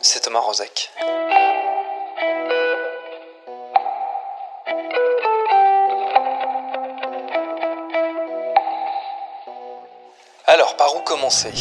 c'est 0.00 0.20
Thomas 0.20 0.40
Rozek. 0.40 0.90
Alors, 10.46 10.76
par 10.76 10.94
où 10.96 11.00
commencer? 11.00 11.52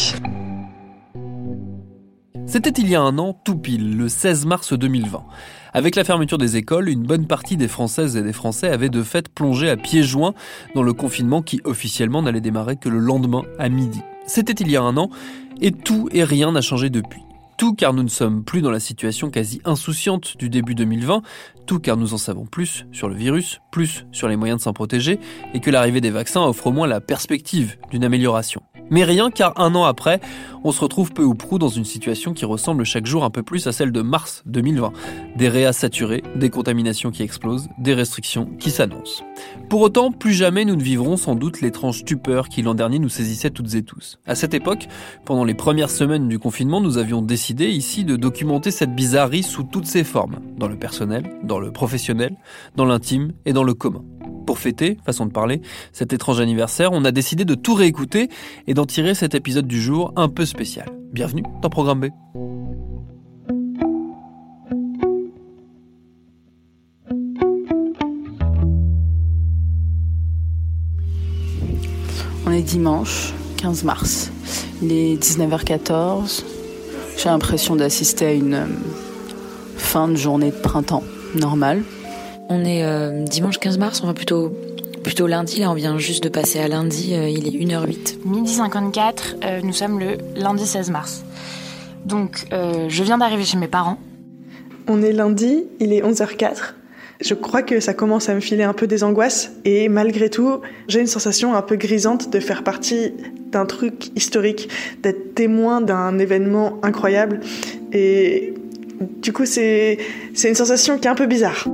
C'était 2.47 2.69
il 2.69 2.87
y 2.87 2.95
a 2.95 3.01
un 3.01 3.17
an, 3.17 3.33
tout 3.43 3.57
pile, 3.57 3.97
le 3.97 4.07
16 4.07 4.45
mars 4.45 4.73
2020. 4.73 5.23
Avec 5.73 5.95
la 5.95 6.03
fermeture 6.03 6.37
des 6.37 6.55
écoles, 6.55 6.87
une 6.87 7.03
bonne 7.03 7.27
partie 7.27 7.57
des 7.57 7.67
Françaises 7.67 8.15
et 8.15 8.21
des 8.21 8.31
Français 8.31 8.69
avaient 8.69 8.89
de 8.89 9.03
fait 9.03 9.27
plongé 9.27 9.69
à 9.69 9.75
pieds 9.75 10.03
joints 10.03 10.33
dans 10.73 10.83
le 10.83 10.93
confinement 10.93 11.41
qui 11.41 11.59
officiellement 11.65 12.21
n'allait 12.21 12.39
démarrer 12.39 12.77
que 12.77 12.87
le 12.87 12.99
lendemain 12.99 13.41
à 13.59 13.67
midi. 13.67 14.01
C'était 14.27 14.53
il 14.53 14.71
y 14.71 14.77
a 14.77 14.81
un 14.81 14.95
an, 14.95 15.09
et 15.59 15.71
tout 15.71 16.07
et 16.13 16.23
rien 16.23 16.51
n'a 16.51 16.61
changé 16.61 16.89
depuis. 16.89 17.24
Tout 17.57 17.73
car 17.73 17.93
nous 17.93 18.03
ne 18.03 18.09
sommes 18.09 18.43
plus 18.43 18.61
dans 18.61 18.71
la 18.71 18.81
situation 18.81 19.29
quasi 19.29 19.61
insouciante 19.63 20.35
du 20.37 20.49
début 20.49 20.75
2020, 20.75 21.21
tout 21.65 21.79
car 21.79 21.95
nous 21.95 22.13
en 22.13 22.17
savons 22.17 22.45
plus 22.45 22.85
sur 22.91 23.07
le 23.07 23.15
virus, 23.15 23.61
plus 23.71 24.05
sur 24.11 24.27
les 24.27 24.35
moyens 24.35 24.59
de 24.59 24.63
s'en 24.63 24.73
protéger, 24.73 25.19
et 25.53 25.61
que 25.61 25.71
l'arrivée 25.71 26.01
des 26.01 26.11
vaccins 26.11 26.43
offre 26.43 26.67
au 26.67 26.71
moins 26.73 26.87
la 26.87 26.99
perspective 26.99 27.77
d'une 27.91 28.03
amélioration. 28.03 28.61
Mais 28.89 29.03
rien 29.03 29.31
car 29.31 29.59
un 29.59 29.73
an 29.75 29.83
après, 29.83 30.19
on 30.63 30.71
se 30.71 30.81
retrouve 30.81 31.11
peu 31.11 31.23
ou 31.23 31.35
prou 31.35 31.59
dans 31.59 31.69
une 31.69 31.85
situation 31.85 32.33
qui 32.33 32.45
ressemble 32.45 32.85
chaque 32.85 33.05
jour 33.05 33.23
un 33.23 33.29
peu 33.29 33.43
plus 33.43 33.67
à 33.67 33.71
celle 33.71 33.91
de 33.91 34.01
mars 34.01 34.43
2020. 34.45 34.93
Des 35.35 35.49
réas 35.49 35.73
saturés, 35.73 36.23
des 36.35 36.49
contaminations 36.49 37.11
qui 37.11 37.23
explosent, 37.23 37.67
des 37.77 37.93
restrictions 37.93 38.47
qui 38.59 38.71
s'annoncent. 38.71 39.23
Pour 39.69 39.81
autant, 39.81 40.11
plus 40.11 40.33
jamais 40.33 40.65
nous 40.65 40.75
ne 40.75 40.83
vivrons 40.83 41.17
sans 41.17 41.35
doute 41.35 41.61
l'étrange 41.61 41.99
stupeur 41.99 42.49
qui 42.49 42.61
l'an 42.61 42.75
dernier 42.75 42.99
nous 42.99 43.09
saisissait 43.09 43.49
toutes 43.49 43.73
et 43.75 43.83
tous. 43.83 44.19
À 44.25 44.35
cette 44.35 44.53
époque, 44.53 44.87
pendant 45.25 45.43
les 45.43 45.53
premières 45.53 45.89
semaines 45.89 46.27
du 46.27 46.39
confinement, 46.39 46.81
nous 46.81 46.97
avions 46.97 47.21
décidé 47.21 47.67
ici 47.67 48.05
de 48.05 48.15
documenter 48.15 48.71
cette 48.71 48.95
bizarrerie 48.95 49.43
sous 49.43 49.63
toutes 49.63 49.87
ses 49.87 50.03
formes, 50.03 50.39
dans 50.57 50.67
le 50.67 50.77
personnel, 50.77 51.23
dans 51.43 51.59
le 51.59 51.71
professionnel, 51.71 52.35
dans 52.75 52.85
l'intime 52.85 53.33
et 53.45 53.53
dans 53.53 53.63
le 53.63 53.73
commun. 53.73 54.03
Pour 54.45 54.59
fêter, 54.59 54.97
façon 55.03 55.25
de 55.25 55.31
parler, 55.31 55.61
cet 55.91 56.13
étrange 56.13 56.39
anniversaire, 56.39 56.91
on 56.91 57.03
a 57.03 57.11
décidé 57.11 57.45
de 57.45 57.55
tout 57.55 57.73
réécouter 57.73 58.29
et 58.67 58.75
d'en 58.75 58.85
tirer 58.85 59.15
cet 59.15 59.33
épisode 59.33 59.65
du 59.65 59.81
jour 59.81 60.13
un 60.15 60.29
peu 60.29 60.45
spécial. 60.45 60.87
Bienvenue 61.11 61.43
dans 61.63 61.69
Programme 61.69 62.01
B. 62.01 62.05
On 72.45 72.51
est 72.51 72.61
dimanche 72.61 73.33
15 73.57 73.83
mars. 73.83 74.31
Il 74.83 74.91
est 74.91 75.15
19h14. 75.15 76.43
J'ai 77.17 77.29
l'impression 77.29 77.75
d'assister 77.75 78.25
à 78.27 78.33
une 78.33 78.53
euh, 78.53 78.65
fin 79.77 80.07
de 80.07 80.15
journée 80.15 80.51
de 80.51 80.55
printemps 80.55 81.03
normale. 81.33 81.83
On 82.47 82.63
est 82.63 82.83
euh, 82.83 83.23
dimanche 83.23 83.57
15 83.57 83.77
mars, 83.79 84.01
on 84.03 84.07
va 84.07 84.13
plutôt 84.13 84.53
plutôt 85.03 85.27
lundi, 85.27 85.59
là 85.59 85.69
on 85.69 85.75
vient 85.75 85.97
juste 85.97 86.23
de 86.23 86.29
passer 86.29 86.59
à 86.59 86.67
lundi, 86.67 87.13
euh, 87.13 87.29
il 87.29 87.47
est 87.47 87.51
1h08. 87.51 88.25
Midi 88.25 88.53
54, 88.53 89.35
euh, 89.43 89.61
nous 89.63 89.73
sommes 89.73 89.99
le 89.99 90.17
lundi 90.35 90.65
16 90.65 90.89
mars. 90.91 91.23
Donc 92.05 92.45
je 92.51 93.03
viens 93.03 93.17
d'arriver 93.17 93.43
chez 93.43 93.57
mes 93.57 93.67
parents. 93.67 93.97
On 94.87 95.01
est 95.01 95.11
lundi, 95.11 95.63
il 95.79 95.91
est 95.91 96.01
11h04. 96.01 96.75
Je 97.19 97.33
crois 97.33 97.63
que 97.63 97.79
ça 97.79 97.95
commence 97.95 98.29
à 98.29 98.35
me 98.35 98.39
filer 98.39 98.63
un 98.63 98.73
peu 98.73 98.85
des 98.85 99.03
angoisses 99.03 99.51
et 99.63 99.89
malgré 99.89 100.29
tout, 100.29 100.61
j'ai 100.87 100.99
une 100.99 101.07
sensation 101.07 101.55
un 101.55 101.63
peu 101.63 101.77
grisante 101.77 102.31
de 102.31 102.39
faire 102.39 102.63
partie 102.63 103.13
d'un 103.51 103.65
truc 103.65 104.11
historique, 104.15 104.69
d'être 105.01 105.33
témoin 105.33 105.81
d'un 105.81 106.19
événement 106.19 106.77
incroyable 106.83 107.39
et 107.91 108.53
du 109.21 109.33
coup 109.33 109.45
c'est 109.45 109.97
c'est 110.35 110.49
une 110.49 110.55
sensation 110.55 110.99
qui 110.99 111.07
est 111.07 111.11
un 111.11 111.15
peu 111.15 111.25
bizarre. 111.25 111.67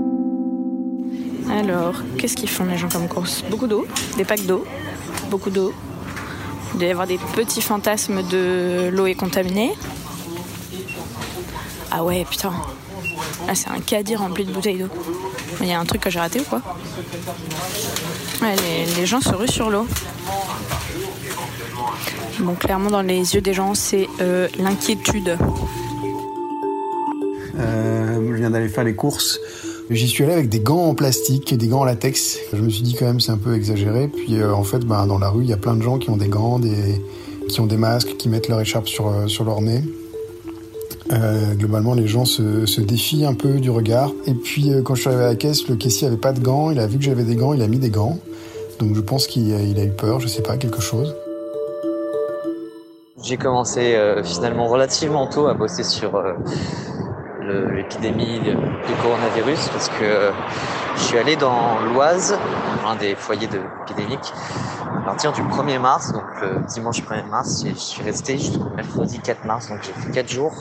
Alors, 1.51 1.95
qu'est-ce 2.17 2.35
qu'ils 2.35 2.49
font 2.49 2.63
les 2.65 2.77
gens 2.77 2.87
comme 2.87 3.07
course? 3.07 3.43
Beaucoup 3.49 3.67
d'eau, 3.67 3.85
des 4.17 4.23
packs 4.23 4.45
d'eau, 4.45 4.65
beaucoup 5.29 5.49
d'eau. 5.49 5.73
Il 6.73 6.79
doit 6.79 6.87
y 6.87 6.91
avoir 6.91 7.07
des 7.07 7.19
petits 7.35 7.61
fantasmes 7.61 8.23
de 8.23 8.89
l'eau 8.91 9.05
est 9.05 9.15
contaminée. 9.15 9.73
Ah 11.91 12.05
ouais, 12.05 12.25
putain. 12.29 12.53
Là, 13.47 13.53
c'est 13.53 13.69
un 13.69 13.81
caddie 13.81 14.15
rempli 14.15 14.45
de 14.45 14.53
bouteilles 14.53 14.77
d'eau. 14.77 14.87
Il 15.59 15.67
y 15.67 15.73
a 15.73 15.79
un 15.79 15.85
truc 15.85 16.01
que 16.01 16.09
j'ai 16.09 16.19
raté 16.19 16.39
ou 16.39 16.43
quoi? 16.43 16.61
Les, 18.97 19.05
gens 19.05 19.19
se 19.19 19.29
ruent 19.29 19.51
sur 19.51 19.69
l'eau. 19.69 19.85
Bon, 22.39 22.55
clairement, 22.55 22.89
dans 22.89 23.01
les 23.01 23.35
yeux 23.35 23.41
des 23.41 23.53
gens, 23.53 23.75
c'est 23.75 24.07
euh, 24.21 24.47
l'inquiétude. 24.57 25.37
Euh, 27.59 28.27
je 28.29 28.33
viens 28.35 28.49
d'aller 28.49 28.69
faire 28.69 28.85
les 28.85 28.95
courses. 28.95 29.39
J'y 29.91 30.07
suis 30.07 30.23
allé 30.23 30.31
avec 30.31 30.47
des 30.47 30.61
gants 30.61 30.85
en 30.85 30.95
plastique 30.95 31.51
et 31.51 31.57
des 31.57 31.67
gants 31.67 31.81
en 31.81 31.83
latex. 31.83 32.39
Je 32.53 32.61
me 32.61 32.69
suis 32.69 32.81
dit 32.81 32.95
quand 32.95 33.07
même 33.07 33.19
c'est 33.19 33.33
un 33.33 33.37
peu 33.37 33.55
exagéré. 33.55 34.07
Puis 34.07 34.39
euh, 34.39 34.53
en 34.53 34.63
fait, 34.63 34.85
bah, 34.85 35.05
dans 35.05 35.19
la 35.19 35.27
rue, 35.27 35.43
il 35.43 35.49
y 35.49 35.53
a 35.53 35.57
plein 35.57 35.75
de 35.75 35.81
gens 35.81 35.97
qui 35.97 36.09
ont 36.09 36.15
des 36.15 36.29
gants, 36.29 36.61
qui 37.49 37.59
ont 37.59 37.65
des 37.65 37.75
masques, 37.75 38.15
qui 38.15 38.29
mettent 38.29 38.47
leur 38.47 38.61
écharpe 38.61 38.87
sur, 38.87 39.09
euh, 39.09 39.25
leur 39.43 39.59
nez. 39.59 39.83
Euh, 41.11 41.55
globalement, 41.55 41.93
les 41.93 42.07
gens 42.07 42.23
se, 42.23 42.79
défient 42.79 43.25
un 43.25 43.33
peu 43.33 43.59
du 43.59 43.69
regard. 43.69 44.13
Et 44.27 44.33
puis, 44.33 44.71
quand 44.85 44.95
je 44.95 45.01
suis 45.01 45.09
arrivé 45.09 45.25
à 45.25 45.27
la 45.27 45.35
caisse, 45.35 45.67
le 45.67 45.75
caissier 45.75 46.07
avait 46.07 46.15
pas 46.15 46.31
de 46.31 46.39
gants. 46.39 46.71
Il 46.71 46.79
a 46.79 46.87
vu 46.87 46.97
que 46.97 47.03
j'avais 47.03 47.25
des 47.25 47.35
gants, 47.35 47.51
il 47.51 47.61
a 47.61 47.67
mis 47.67 47.79
des 47.79 47.89
gants. 47.89 48.17
Donc, 48.79 48.95
je 48.95 49.01
pense 49.01 49.27
qu'il 49.27 49.53
a, 49.53 49.61
il 49.61 49.77
a 49.77 49.83
eu 49.83 49.91
peur, 49.91 50.21
je 50.21 50.29
sais 50.29 50.41
pas, 50.41 50.55
quelque 50.55 50.79
chose. 50.79 51.13
J'ai 53.21 53.35
commencé 53.35 53.99
finalement 54.23 54.69
relativement 54.69 55.27
tôt 55.27 55.47
à 55.47 55.53
bosser 55.53 55.83
sur 55.83 56.13
l'épidémie 57.73 58.39
du 58.39 58.93
coronavirus 59.01 59.69
parce 59.69 59.89
que 59.89 60.31
je 60.95 61.01
suis 61.01 61.17
allé 61.17 61.35
dans 61.35 61.79
l'Oise, 61.93 62.37
un 62.85 62.95
des 62.95 63.15
foyers 63.15 63.47
de 63.47 63.59
à 65.01 65.03
partir 65.03 65.31
du 65.31 65.41
1er 65.41 65.79
mars, 65.79 66.13
donc 66.13 66.23
le 66.41 66.65
dimanche 66.67 67.01
1er 67.01 67.27
mars, 67.27 67.63
et 67.65 67.69
je 67.69 67.79
suis 67.79 68.03
resté 68.03 68.37
jusqu'au 68.37 68.69
mercredi 68.75 69.19
4 69.19 69.45
mars, 69.45 69.69
donc 69.69 69.79
j'ai 69.81 69.93
fait 69.93 70.11
4 70.11 70.29
jours 70.29 70.53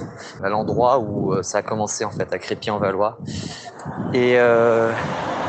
à 0.43 0.49
l'endroit 0.49 0.99
où 0.99 1.35
euh, 1.35 1.43
ça 1.43 1.59
a 1.59 1.63
commencé 1.63 2.05
en 2.05 2.11
fait 2.11 2.33
à 2.33 2.39
Crépy-en-Valois. 2.39 3.19
Et 4.15 4.39
euh, 4.39 4.93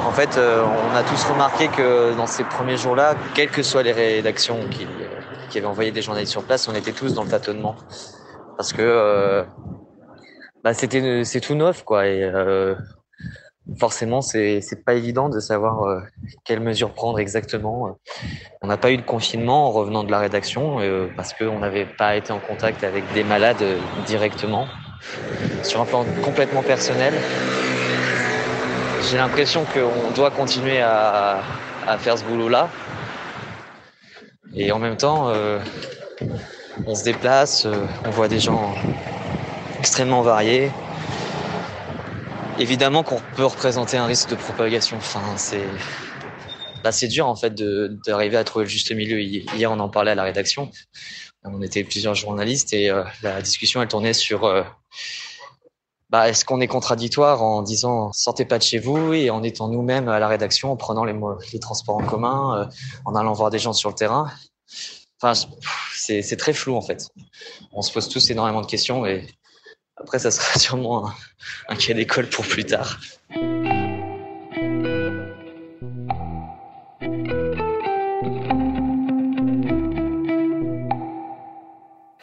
en 0.05 0.11
fait, 0.11 0.37
euh, 0.37 0.63
on 0.65 0.95
a 0.95 1.03
tous 1.03 1.23
remarqué 1.25 1.67
que 1.69 2.15
dans 2.15 2.27
ces 2.27 2.43
premiers 2.43 2.77
jours-là, 2.77 3.15
quelles 3.33 3.49
que 3.49 3.63
soient 3.63 3.83
les 3.83 3.93
rédactions 3.93 4.59
qui, 4.69 4.85
qui 5.49 5.57
avaient 5.57 5.67
envoyé 5.67 5.91
des 5.91 6.01
journalistes 6.01 6.31
sur 6.31 6.43
place, 6.43 6.67
on 6.67 6.75
était 6.75 6.91
tous 6.91 7.13
dans 7.13 7.23
le 7.23 7.29
tâtonnement. 7.29 7.75
Parce 8.57 8.73
que 8.73 9.45
bah 10.63 10.73
c'était 10.73 11.23
c'est 11.23 11.41
tout 11.41 11.55
neuf 11.55 11.83
quoi 11.83 12.07
et 12.07 12.23
euh, 12.23 12.75
forcément 13.79 14.21
c'est 14.21 14.61
c'est 14.61 14.83
pas 14.83 14.93
évident 14.93 15.29
de 15.29 15.39
savoir 15.39 15.83
euh, 15.83 16.01
quelles 16.43 16.59
mesures 16.59 16.93
prendre 16.93 17.19
exactement. 17.19 17.97
On 18.61 18.67
n'a 18.67 18.77
pas 18.77 18.91
eu 18.91 18.97
de 18.97 19.01
confinement 19.01 19.67
en 19.67 19.71
revenant 19.71 20.03
de 20.03 20.11
la 20.11 20.19
rédaction 20.19 20.79
euh, 20.79 21.07
parce 21.15 21.33
qu'on 21.33 21.59
n'avait 21.59 21.85
pas 21.85 22.15
été 22.15 22.31
en 22.31 22.39
contact 22.39 22.83
avec 22.83 23.03
des 23.13 23.23
malades 23.23 23.61
euh, 23.61 23.79
directement. 24.05 24.67
Sur 25.63 25.81
un 25.81 25.85
plan 25.85 26.05
complètement 26.23 26.61
personnel, 26.61 27.13
j'ai 29.09 29.17
l'impression 29.17 29.65
qu'on 29.65 30.11
doit 30.11 30.29
continuer 30.29 30.79
à, 30.79 31.41
à 31.87 31.97
faire 31.97 32.17
ce 32.17 32.23
boulot-là. 32.23 32.69
Et 34.53 34.71
en 34.71 34.79
même 34.79 34.97
temps, 34.97 35.29
euh, 35.29 35.59
on 36.85 36.93
se 36.93 37.03
déplace, 37.03 37.65
euh, 37.65 37.85
on 38.05 38.09
voit 38.09 38.27
des 38.27 38.39
gens 38.39 38.75
extrêmement 39.81 40.21
variés. 40.21 40.69
Évidemment 42.59 43.01
qu'on 43.01 43.19
peut 43.35 43.45
représenter 43.45 43.97
un 43.97 44.05
risque 44.05 44.29
de 44.29 44.35
propagation. 44.35 44.97
Enfin, 44.97 45.23
c'est 46.91 47.07
dur 47.07 47.27
en 47.27 47.35
fait 47.35 47.55
d'arriver 48.05 48.37
à 48.37 48.43
trouver 48.43 48.65
le 48.65 48.69
juste 48.69 48.91
milieu. 48.91 49.19
Hier, 49.19 49.71
on 49.71 49.79
en 49.79 49.89
parlait 49.89 50.11
à 50.11 50.15
la 50.15 50.21
rédaction. 50.21 50.69
On 51.43 51.63
était 51.63 51.83
plusieurs 51.83 52.13
journalistes 52.13 52.73
et 52.73 52.91
euh, 52.91 53.03
la 53.23 53.41
discussion 53.41 53.81
elle 53.81 53.87
tournait 53.87 54.13
sur 54.13 54.43
euh, 54.43 54.61
bah, 56.11 56.29
est-ce 56.29 56.45
qu'on 56.45 56.61
est 56.61 56.67
contradictoire 56.67 57.41
en 57.41 57.63
disant 57.63 58.11
sortez 58.11 58.45
pas 58.45 58.59
de 58.59 58.63
chez 58.63 58.77
vous 58.77 59.13
et 59.13 59.31
en 59.31 59.41
étant 59.41 59.67
nous-mêmes 59.67 60.09
à 60.09 60.19
la 60.19 60.27
rédaction, 60.27 60.71
en 60.71 60.75
prenant 60.75 61.05
les, 61.05 61.59
transports 61.59 61.97
en 61.97 62.05
commun, 62.05 62.55
euh, 62.55 62.65
en 63.05 63.15
allant 63.15 63.33
voir 63.33 63.49
des 63.49 63.57
gens 63.57 63.73
sur 63.73 63.89
le 63.89 63.95
terrain? 63.95 64.29
Enfin, 65.19 65.47
c'est, 65.95 66.21
c'est 66.21 66.37
très 66.37 66.53
flou 66.53 66.75
en 66.75 66.81
fait. 66.81 67.07
On 67.71 67.81
se 67.81 67.91
pose 67.91 68.09
tous 68.09 68.29
énormément 68.29 68.61
de 68.61 68.67
questions 68.67 69.07
et 69.07 69.25
après 69.97 70.19
ça 70.19 70.31
sera 70.31 70.53
sûrement 70.59 71.11
un, 71.67 71.75
cas 71.75 71.93
d'école 71.93 72.27
pour 72.27 72.45
plus 72.45 72.65
tard. 72.65 72.99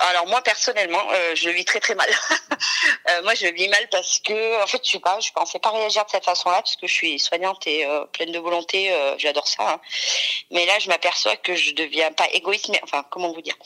Alors 0.01 0.27
moi 0.27 0.41
personnellement, 0.43 1.03
euh, 1.13 1.35
je 1.35 1.51
vis 1.51 1.65
très 1.65 1.81
très 1.81 1.95
mal. 1.95 2.09
euh, 3.11 3.23
moi 3.23 3.35
je 3.35 3.47
vis 3.47 3.69
mal 3.69 3.87
parce 3.91 4.21
que 4.21 4.63
en 4.63 4.67
fait 4.67 4.81
je 4.85 4.93
sais 4.93 5.01
pas, 5.01 5.21
je 5.21 5.31
pensais 5.33 5.59
pas 5.59 5.71
réagir 5.71 6.05
de 6.05 6.11
cette 6.11 6.25
façon-là 6.25 6.57
parce 6.57 6.77
que 6.77 6.87
je 6.87 6.93
suis 6.93 7.19
soignante 7.19 7.67
et 7.67 7.85
euh, 7.85 8.05
pleine 8.07 8.33
de 8.33 8.39
volonté, 8.39 8.91
j'adore 9.19 9.47
ça. 9.47 9.75
Hein. 9.75 9.81
Mais 10.51 10.65
là 10.67 10.79
je 10.79 10.89
m'aperçois 10.89 11.37
que 11.37 11.55
je 11.55 11.73
deviens 11.75 12.11
pas 12.13 12.27
égoïste, 12.33 12.69
mais 12.71 12.81
enfin 12.83 13.05
comment 13.11 13.33
vous 13.33 13.43
dire 13.43 13.57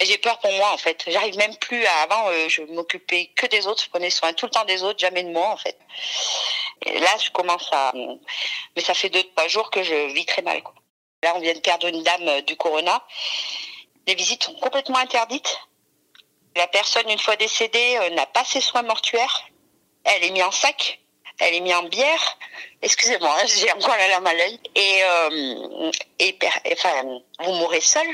j'ai 0.00 0.18
peur 0.18 0.38
pour 0.38 0.52
moi 0.52 0.72
en 0.72 0.78
fait. 0.78 1.04
J'arrive 1.06 1.36
même 1.36 1.56
plus 1.56 1.84
à 1.84 2.02
avant. 2.02 2.28
Euh, 2.28 2.48
je 2.48 2.62
m'occupais 2.62 3.30
que 3.36 3.46
des 3.46 3.66
autres. 3.66 3.82
Je 3.84 3.90
prenais 3.90 4.10
soin 4.10 4.32
tout 4.32 4.46
le 4.46 4.50
temps 4.50 4.64
des 4.64 4.82
autres, 4.82 4.98
jamais 4.98 5.22
de 5.22 5.30
moi 5.30 5.48
en 5.48 5.56
fait. 5.56 5.78
Et 6.86 6.98
là, 6.98 7.10
je 7.22 7.30
commence 7.30 7.68
à. 7.72 7.92
Mais 8.76 8.82
ça 8.82 8.94
fait 8.94 9.08
deux 9.08 9.22
trois 9.34 9.48
jours 9.48 9.70
que 9.70 9.82
je 9.82 10.12
vis 10.12 10.26
très 10.26 10.42
mal. 10.42 10.62
Quoi. 10.62 10.74
Là, 11.22 11.32
on 11.34 11.40
vient 11.40 11.54
de 11.54 11.60
perdre 11.60 11.86
une 11.88 12.02
dame 12.02 12.28
euh, 12.28 12.40
du 12.42 12.56
Corona. 12.56 13.04
Les 14.06 14.14
visites 14.14 14.44
sont 14.44 14.54
complètement 14.54 14.98
interdites. 14.98 15.60
La 16.56 16.68
personne, 16.68 17.08
une 17.10 17.18
fois 17.18 17.36
décédée, 17.36 17.98
euh, 18.00 18.10
n'a 18.10 18.26
pas 18.26 18.44
ses 18.44 18.60
soins 18.60 18.82
mortuaires. 18.82 19.44
Elle 20.04 20.24
est 20.24 20.30
mise 20.30 20.44
en 20.44 20.52
sac. 20.52 21.00
Elle 21.40 21.54
est 21.54 21.60
mise 21.60 21.74
en 21.74 21.84
bière. 21.84 22.38
Excusez-moi, 22.82 23.36
j'ai 23.46 23.70
encore 23.72 23.96
la 23.96 24.08
larme 24.08 24.26
à 24.26 24.34
l'œil. 24.34 24.60
Et, 24.76 25.00
euh, 25.02 25.90
et, 26.20 26.38
enfin, 26.72 27.02
vous 27.40 27.52
mourrez 27.52 27.80
seul 27.80 28.06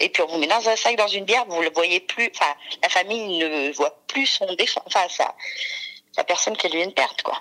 et 0.00 0.08
puis 0.08 0.22
on 0.22 0.26
vous 0.26 0.38
met 0.38 0.46
dans 0.46 0.68
un 0.68 0.76
sac 0.76 0.96
dans 0.96 1.08
une 1.08 1.24
bière, 1.24 1.44
vous 1.48 1.60
le 1.62 1.70
voyez 1.74 2.00
plus, 2.00 2.30
enfin 2.34 2.52
la 2.82 2.88
famille 2.88 3.38
ne 3.38 3.72
voit 3.72 3.96
plus 4.06 4.26
son 4.26 4.52
défunt, 4.54 4.82
enfin 4.86 5.06
la 6.16 6.24
personne 6.24 6.56
qu'elle 6.56 6.72
vient 6.72 6.86
de 6.86 6.92
perdre 6.92 7.22
quoi. 7.22 7.40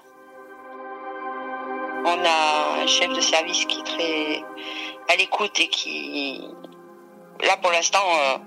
On 2.05 2.25
a 2.25 2.81
un 2.81 2.87
chef 2.87 3.09
de 3.09 3.21
service 3.21 3.65
qui 3.65 3.79
est 3.79 3.83
très 3.83 4.43
à 5.09 5.15
l'écoute 5.17 5.59
et 5.59 5.67
qui, 5.67 6.41
là 7.41 7.57
pour 7.57 7.71
l'instant, 7.71 8.05
euh, 8.19 8.37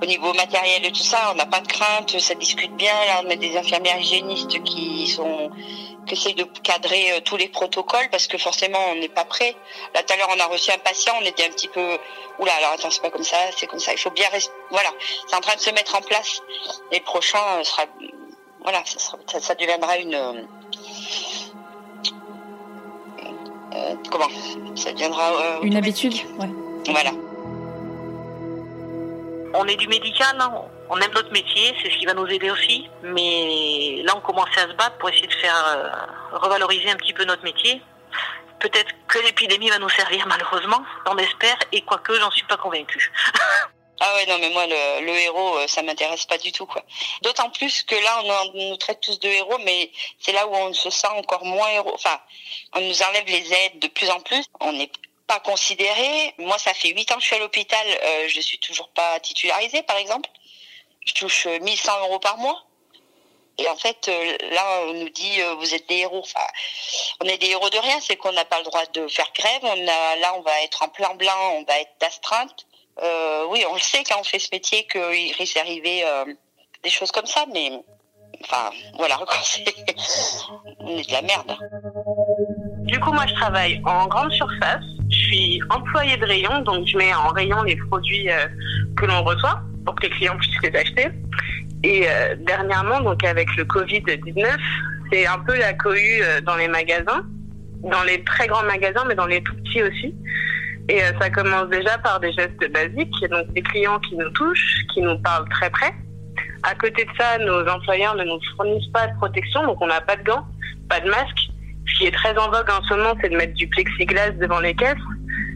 au 0.00 0.06
niveau 0.06 0.32
matériel 0.34 0.84
et 0.84 0.92
tout 0.92 1.02
ça, 1.02 1.30
on 1.32 1.34
n'a 1.34 1.46
pas 1.46 1.60
de 1.60 1.68
crainte, 1.68 2.18
ça 2.18 2.34
discute 2.34 2.74
bien. 2.76 2.92
Là, 2.92 3.22
on 3.24 3.30
a 3.30 3.36
des 3.36 3.56
infirmières 3.56 3.98
hygiénistes 3.98 4.62
qui 4.62 5.08
sont 5.08 5.50
qui 6.06 6.14
essayent 6.14 6.34
de 6.34 6.44
cadrer 6.62 7.12
euh, 7.12 7.20
tous 7.20 7.36
les 7.36 7.48
protocoles 7.48 8.08
parce 8.10 8.28
que 8.28 8.38
forcément 8.38 8.78
on 8.92 8.94
n'est 8.94 9.08
pas 9.08 9.24
prêt. 9.24 9.56
Là 9.94 10.02
tout 10.02 10.14
à 10.14 10.16
l'heure 10.16 10.28
on 10.36 10.40
a 10.40 10.46
reçu 10.46 10.70
un 10.70 10.78
patient, 10.78 11.12
on 11.20 11.24
était 11.24 11.44
un 11.44 11.50
petit 11.50 11.66
peu 11.68 11.98
oula 12.38 12.52
alors 12.58 12.72
attends 12.74 12.90
c'est 12.90 13.02
pas 13.02 13.10
comme 13.10 13.24
ça, 13.24 13.36
c'est 13.56 13.66
comme 13.66 13.80
ça. 13.80 13.92
Il 13.92 13.98
faut 13.98 14.10
bien 14.10 14.28
rester. 14.30 14.52
Voilà, 14.70 14.90
c'est 15.26 15.34
en 15.34 15.40
train 15.40 15.56
de 15.56 15.60
se 15.60 15.70
mettre 15.70 15.96
en 15.96 16.00
place. 16.00 16.42
Les 16.92 17.00
prochains 17.00 17.58
euh, 17.58 17.64
sera 17.64 17.82
voilà, 18.62 18.82
ça, 18.84 18.98
sera, 18.98 19.18
ça, 19.26 19.40
ça 19.40 19.54
deviendra 19.56 19.98
une 19.98 20.14
euh, 20.14 20.42
comment? 24.10 24.28
Ça 24.76 24.92
deviendra 24.92 25.58
une 25.62 25.76
habitude. 25.76 26.14
Ouais. 26.38 26.48
Voilà. 26.88 27.10
On 29.58 29.66
est 29.66 29.76
du 29.76 29.88
médical, 29.88 30.36
on 30.90 31.00
aime 31.00 31.12
notre 31.12 31.32
métier, 31.32 31.74
c'est 31.82 31.90
ce 31.90 31.96
qui 31.96 32.04
va 32.04 32.12
nous 32.12 32.26
aider 32.26 32.50
aussi. 32.50 32.90
Mais 33.02 34.02
là, 34.04 34.14
on 34.14 34.20
commence 34.20 34.50
à 34.56 34.68
se 34.68 34.72
battre 34.74 34.98
pour 34.98 35.08
essayer 35.08 35.26
de 35.26 35.32
faire 35.34 35.64
euh, 35.66 36.36
revaloriser 36.36 36.90
un 36.90 36.96
petit 36.96 37.14
peu 37.14 37.24
notre 37.24 37.42
métier. 37.42 37.80
Peut-être 38.60 38.92
que 39.08 39.18
l'épidémie 39.20 39.70
va 39.70 39.78
nous 39.78 39.88
servir, 39.88 40.26
malheureusement, 40.28 40.82
on 41.06 41.16
espère, 41.16 41.56
et 41.72 41.80
quoique, 41.80 42.14
j'en 42.18 42.30
suis 42.30 42.46
pas 42.46 42.56
convaincue. 42.56 43.12
Ah 43.98 44.14
ouais 44.14 44.26
non 44.26 44.36
mais 44.38 44.50
moi 44.50 44.66
le, 44.66 45.08
héros 45.08 45.66
ça 45.66 45.80
m'intéresse 45.80 46.26
pas 46.26 46.36
du 46.36 46.52
tout 46.52 46.66
quoi. 46.66 46.82
D'autant 47.22 47.48
plus 47.48 47.82
que 47.82 47.94
là 47.94 48.20
on, 48.24 48.30
on, 48.30 48.68
nous 48.68 48.76
traite 48.76 49.00
tous 49.00 49.18
de 49.20 49.26
héros 49.26 49.56
mais 49.64 49.90
c'est 50.18 50.32
là 50.32 50.46
où 50.46 50.54
on 50.54 50.74
se 50.74 50.90
sent 50.90 51.06
encore 51.06 51.46
moins 51.46 51.68
héros. 51.70 51.94
Enfin 51.94 52.20
on 52.74 52.82
nous 52.82 53.02
enlève 53.02 53.24
les 53.26 53.50
aides 53.54 53.78
de 53.78 53.88
plus 53.88 54.10
en 54.10 54.20
plus. 54.20 54.44
On 54.60 54.74
n'est 54.74 54.90
pas 55.26 55.40
considéré. 55.40 56.34
Moi 56.38 56.58
ça 56.58 56.74
fait 56.74 56.88
huit 56.88 57.10
ans 57.12 57.16
que 57.16 57.20
je 57.22 57.26
suis 57.26 57.36
à 57.36 57.38
l'hôpital, 57.38 57.86
euh, 57.86 58.28
je 58.28 58.40
suis 58.40 58.58
toujours 58.58 58.88
pas 58.90 59.18
titularisée 59.20 59.82
par 59.82 59.96
exemple. 59.96 60.28
Je 61.04 61.14
touche 61.14 61.46
1100 61.46 62.00
euros 62.00 62.18
par 62.18 62.36
mois. 62.38 62.66
Et 63.58 63.68
en 63.68 63.76
fait, 63.76 64.08
euh, 64.08 64.36
là, 64.50 64.82
on 64.82 64.92
nous 64.92 65.08
dit, 65.08 65.40
euh, 65.40 65.54
vous 65.54 65.74
êtes 65.74 65.88
des 65.88 65.96
héros. 65.96 66.18
Enfin, 66.18 66.46
on 67.22 67.26
est 67.26 67.38
des 67.38 67.48
héros 67.48 67.70
de 67.70 67.78
rien, 67.78 67.98
c'est 68.00 68.16
qu'on 68.16 68.32
n'a 68.32 68.44
pas 68.44 68.58
le 68.58 68.64
droit 68.64 68.84
de 68.92 69.08
faire 69.08 69.30
grève. 69.34 69.60
On 69.62 69.88
a, 69.88 70.16
là, 70.16 70.34
on 70.36 70.42
va 70.42 70.62
être 70.62 70.82
en 70.82 70.88
plein 70.88 71.14
blanc, 71.14 71.52
on 71.54 71.64
va 71.64 71.80
être 71.80 71.92
d'astreinte. 72.00 72.66
Euh, 73.02 73.46
oui, 73.48 73.64
on 73.70 73.74
le 73.74 73.80
sait 73.80 74.02
quand 74.04 74.20
on 74.20 74.24
fait 74.24 74.38
ce 74.38 74.48
métier 74.52 74.86
qu'il 74.86 75.32
risque 75.36 75.54
d'arriver 75.54 76.04
euh, 76.04 76.24
des 76.82 76.90
choses 76.90 77.12
comme 77.12 77.26
ça, 77.26 77.44
mais 77.52 77.72
enfin, 78.42 78.70
voilà, 78.94 79.20
on 80.80 80.98
est 80.98 81.08
de 81.08 81.12
la 81.12 81.22
merde. 81.22 81.56
Du 82.84 83.00
coup, 83.00 83.12
moi, 83.12 83.26
je 83.26 83.34
travaille 83.34 83.80
en 83.86 84.06
grande 84.06 84.32
surface. 84.32 84.84
Je 85.16 85.22
suis 85.22 85.60
employée 85.70 86.16
de 86.16 86.26
rayon, 86.26 86.60
donc 86.62 86.86
je 86.86 86.96
mets 86.96 87.14
en 87.14 87.28
rayon 87.28 87.62
les 87.62 87.76
produits 87.76 88.30
euh, 88.30 88.46
que 88.96 89.06
l'on 89.06 89.22
reçoit 89.22 89.62
pour 89.84 89.94
que 89.94 90.02
les 90.02 90.10
clients 90.10 90.36
puissent 90.36 90.62
les 90.62 90.78
acheter. 90.78 91.08
Et 91.82 92.04
euh, 92.06 92.36
dernièrement, 92.40 93.00
donc 93.00 93.24
avec 93.24 93.48
le 93.56 93.64
Covid-19, 93.64 94.46
c'est 95.10 95.26
un 95.26 95.38
peu 95.38 95.56
la 95.58 95.72
cohue 95.72 96.20
euh, 96.22 96.40
dans 96.42 96.56
les 96.56 96.68
magasins, 96.68 97.22
dans 97.82 98.02
les 98.02 98.22
très 98.24 98.46
grands 98.46 98.64
magasins, 98.64 99.04
mais 99.08 99.14
dans 99.14 99.26
les 99.26 99.42
tout 99.42 99.54
petits 99.56 99.82
aussi. 99.82 100.14
Et 100.88 101.00
ça 101.20 101.30
commence 101.30 101.68
déjà 101.68 101.98
par 101.98 102.20
des 102.20 102.32
gestes 102.32 102.70
basiques, 102.72 103.30
donc 103.30 103.52
des 103.52 103.62
clients 103.62 103.98
qui 104.00 104.16
nous 104.16 104.30
touchent, 104.30 104.84
qui 104.94 105.02
nous 105.02 105.18
parlent 105.18 105.48
très 105.48 105.68
près. 105.70 105.92
À 106.62 106.74
côté 106.76 107.04
de 107.04 107.10
ça, 107.18 107.38
nos 107.38 107.66
employeurs 107.66 108.14
ne 108.14 108.22
nous 108.22 108.38
fournissent 108.54 108.92
pas 108.92 109.08
de 109.08 109.16
protection, 109.16 109.66
donc 109.66 109.78
on 109.80 109.88
n'a 109.88 110.00
pas 110.00 110.14
de 110.14 110.22
gants, 110.22 110.46
pas 110.88 111.00
de 111.00 111.10
masque. 111.10 111.45
Ce 111.88 111.98
qui 111.98 112.06
est 112.06 112.14
très 112.14 112.36
en 112.36 112.50
vogue 112.50 112.68
en 112.70 112.82
ce 112.84 112.94
moment, 112.94 113.14
c'est 113.20 113.28
de 113.28 113.36
mettre 113.36 113.54
du 113.54 113.66
plexiglas 113.68 114.30
devant 114.32 114.60
les 114.60 114.74
caisses, 114.74 114.94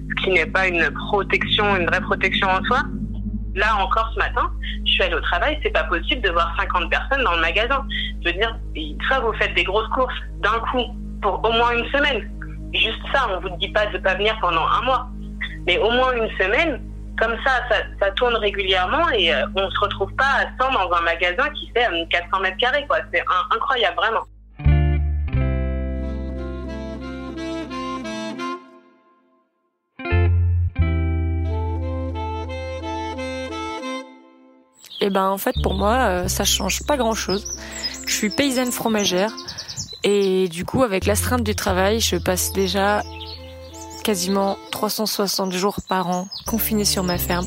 ce 0.09 0.25
qui 0.25 0.31
n'est 0.31 0.47
pas 0.47 0.69
une 0.69 0.91
protection, 1.09 1.77
une 1.77 1.87
vraie 1.87 2.01
protection 2.01 2.49
en 2.49 2.63
soi. 2.65 2.83
Là 3.55 3.77
encore 3.79 4.11
ce 4.15 4.19
matin, 4.19 4.51
je 4.87 4.93
suis 4.93 5.03
allée 5.03 5.15
au 5.15 5.21
travail, 5.21 5.59
c'est 5.63 5.73
pas 5.73 5.85
possible 5.85 6.23
de 6.23 6.31
voir 6.31 6.55
50 6.59 6.89
personnes 6.89 7.25
dans 7.25 7.35
le 7.35 7.41
magasin. 7.41 7.85
Je 8.25 8.31
veux 8.31 8.37
dire, 8.37 8.57
soit 9.09 9.21
vous 9.21 9.33
faites 9.35 9.55
des 9.55 9.65
grosses 9.65 9.89
courses 9.89 10.15
d'un 10.39 10.61
coup 10.71 10.85
pour 11.21 11.45
au 11.45 11.53
moins 11.53 11.73
une 11.73 11.87
semaine. 11.91 12.31
Juste 12.73 13.01
ça, 13.13 13.27
on 13.29 13.41
vous 13.41 13.57
dit 13.57 13.69
pas 13.73 13.87
de 13.87 13.99
pas 13.99 14.15
venir 14.15 14.37
pendant 14.41 14.65
un 14.65 14.83
mois 14.83 15.11
mais 15.67 15.79
au 15.79 15.91
moins 15.91 16.13
une 16.13 16.31
semaine. 16.39 16.81
Comme 17.21 17.37
ça, 17.45 17.61
ça, 18.01 18.11
tourne 18.13 18.35
régulièrement 18.37 19.11
et 19.11 19.35
euh, 19.35 19.45
on 19.55 19.71
se 19.71 19.79
retrouve 19.81 20.11
pas 20.15 20.25
à 20.39 20.65
100 20.65 20.73
dans 20.73 20.91
un 20.97 21.03
magasin 21.03 21.51
qui 21.51 21.71
fait 21.75 21.87
euh, 21.87 22.05
400 22.09 22.41
mètres 22.41 22.57
carrés. 22.57 22.87
Quoi. 22.89 22.99
C'est 23.13 23.23
incroyable, 23.55 23.97
vraiment. 23.97 24.23
Et 35.01 35.11
ben 35.11 35.29
en 35.29 35.39
fait 35.39 35.55
pour 35.63 35.75
moi 35.75 35.95
euh, 35.95 36.29
ça 36.29 36.45
change 36.45 36.83
pas 36.85 36.97
grand 36.97 37.15
chose. 37.15 37.47
Je 38.07 38.15
suis 38.15 38.31
paysanne 38.31 38.73
fromagère 38.73 39.33
et 40.03 40.49
du 40.49 40.65
coup 40.65 40.83
avec 40.83 41.07
l'astreinte 41.07 41.43
du 41.43 41.55
travail 41.55 42.01
je 42.01 42.17
passe 42.17 42.53
déjà 42.53 43.03
quasiment 44.03 44.57
360 44.73 45.53
jours 45.53 45.77
par 45.89 46.09
an 46.09 46.29
confinée 46.47 46.85
sur 46.85 47.03
ma 47.03 47.19
ferme. 47.19 47.47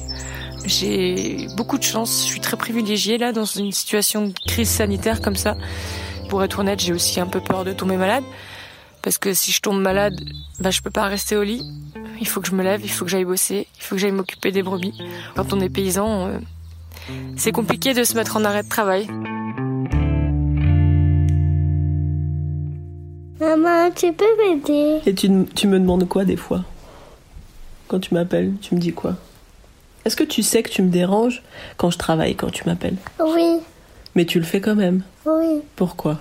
J'ai 0.66 1.48
beaucoup 1.58 1.78
de 1.78 1.84
chance. 1.84 2.24
Je 2.26 2.32
suis 2.32 2.40
très 2.40 2.58
privilégiée 2.58 3.18
là 3.18 3.34
dans 3.34 3.46
une 3.46 3.72
situation 3.72 4.28
de 4.28 4.34
crise 4.48 4.70
sanitaire 4.70 5.22
comme 5.22 5.36
ça. 5.36 5.56
Pour 6.30 6.44
être 6.44 6.60
honnête, 6.60 6.80
j'ai 6.80 6.94
aussi 6.94 7.20
un 7.20 7.28
peu 7.28 7.42
peur 7.42 7.66
de 7.66 7.74
tomber 7.74 7.98
malade. 7.98 8.24
Parce 9.02 9.18
que 9.18 9.34
si 9.34 9.52
je 9.52 9.60
tombe 9.60 9.82
malade, 9.82 10.16
bah, 10.60 10.72
je 10.72 10.82
peux 10.82 10.90
pas 10.90 11.04
rester 11.04 11.36
au 11.36 11.44
lit. 11.44 11.62
Il 12.22 12.28
faut 12.28 12.40
que 12.40 12.48
je 12.48 12.56
me 12.56 12.64
lève, 12.64 12.82
il 12.84 12.90
faut 12.90 13.04
que 13.04 13.12
j'aille 13.12 13.26
bosser, 13.26 13.68
il 13.78 13.84
faut 13.84 13.96
que 13.96 14.02
j'aille 14.02 14.14
m'occuper 14.14 14.52
des 14.52 14.64
brebis. 14.64 14.94
Quand 15.36 15.52
on 15.52 15.60
est 15.60 15.70
paysan, 15.70 16.28
euh, 16.28 16.40
c'est 17.36 17.52
compliqué 17.52 17.94
de 17.94 18.04
se 18.04 18.16
mettre 18.16 18.38
en 18.38 18.44
arrêt 18.46 18.64
de 18.64 18.70
travail. 18.70 19.08
Maman, 23.40 23.92
tu 23.92 24.14
peux 24.14 24.26
m'aider? 24.38 25.02
Et 25.06 25.14
tu, 25.14 25.30
tu 25.56 25.68
me 25.68 25.80
demandes 25.80 26.08
quoi 26.08 26.24
des 26.26 26.38
fois? 26.38 26.64
Quand 27.88 28.00
tu 28.00 28.14
m'appelles, 28.14 28.54
tu 28.62 28.76
me 28.76 28.80
dis 28.80 28.94
quoi? 28.94 29.16
Est-ce 30.06 30.16
que 30.16 30.24
tu 30.24 30.44
sais 30.44 30.64
que 30.64 30.70
tu 30.70 30.82
me 30.82 30.90
déranges 30.90 31.44
quand 31.78 31.90
je 31.90 31.98
travaille, 31.98 32.36
quand 32.36 32.52
tu 32.52 32.64
m'appelles? 32.66 32.98
Oui, 33.20 33.60
Mais 34.16 34.26
tu 34.26 34.40
le 34.40 34.46
fais 34.46 34.62
quand 34.62 34.76
même. 34.76 35.02
oui, 35.26 35.62
Pourquoi? 35.76 36.20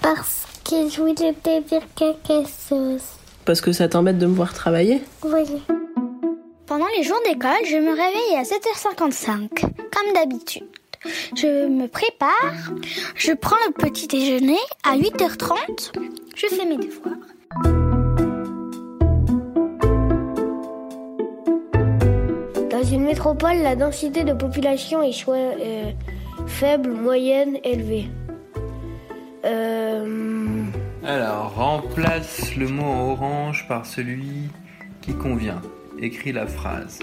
Parce 0.00 0.46
que 0.64 0.88
je 0.88 1.00
voulais 1.00 1.14
te 1.14 1.68
dire 1.68 1.82
quelque 1.94 2.48
chose. 2.68 3.02
Parce 3.44 3.60
que 3.60 3.72
ça 3.72 3.88
t'embête 3.88 4.18
de 4.18 4.26
me 4.26 4.34
voir 4.34 4.52
travailler? 4.52 5.02
Oui. 5.24 5.44
Pendant 6.66 6.86
les 6.96 7.02
jours 7.02 7.20
d'école, 7.26 7.64
je 7.68 7.76
me 7.76 7.90
réveille 7.90 8.36
à 8.36 8.42
7h55, 8.42 9.48
comme 9.60 10.12
d'habitude. 10.14 10.64
Je 11.36 11.66
me 11.66 11.88
prépare, 11.88 12.72
je 13.16 13.32
prends 13.32 13.56
le 13.66 13.72
petit 13.72 14.06
déjeuner 14.06 14.58
à 14.84 14.96
8h30, 14.96 15.92
je 16.36 16.46
fais 16.46 16.64
mes 16.64 16.76
devoirs. 16.76 17.16
Dans 22.70 22.84
une 22.84 23.04
métropole, 23.04 23.56
la 23.56 23.74
densité 23.74 24.22
de 24.22 24.32
population 24.32 25.02
est 25.02 25.12
soit 25.12 25.34
euh, 25.36 25.90
faible, 26.46 26.90
moyenne, 26.92 27.58
élevée. 27.64 28.06
Euh, 29.44 30.62
Alors, 31.04 31.54
remplace 31.56 32.54
le 32.54 32.68
mot 32.68 32.84
en 32.84 33.10
orange 33.10 33.66
par 33.66 33.84
celui 33.84 34.48
qui 35.00 35.14
convient. 35.14 35.60
Écris 36.02 36.32
la 36.32 36.48
phrase. 36.48 36.98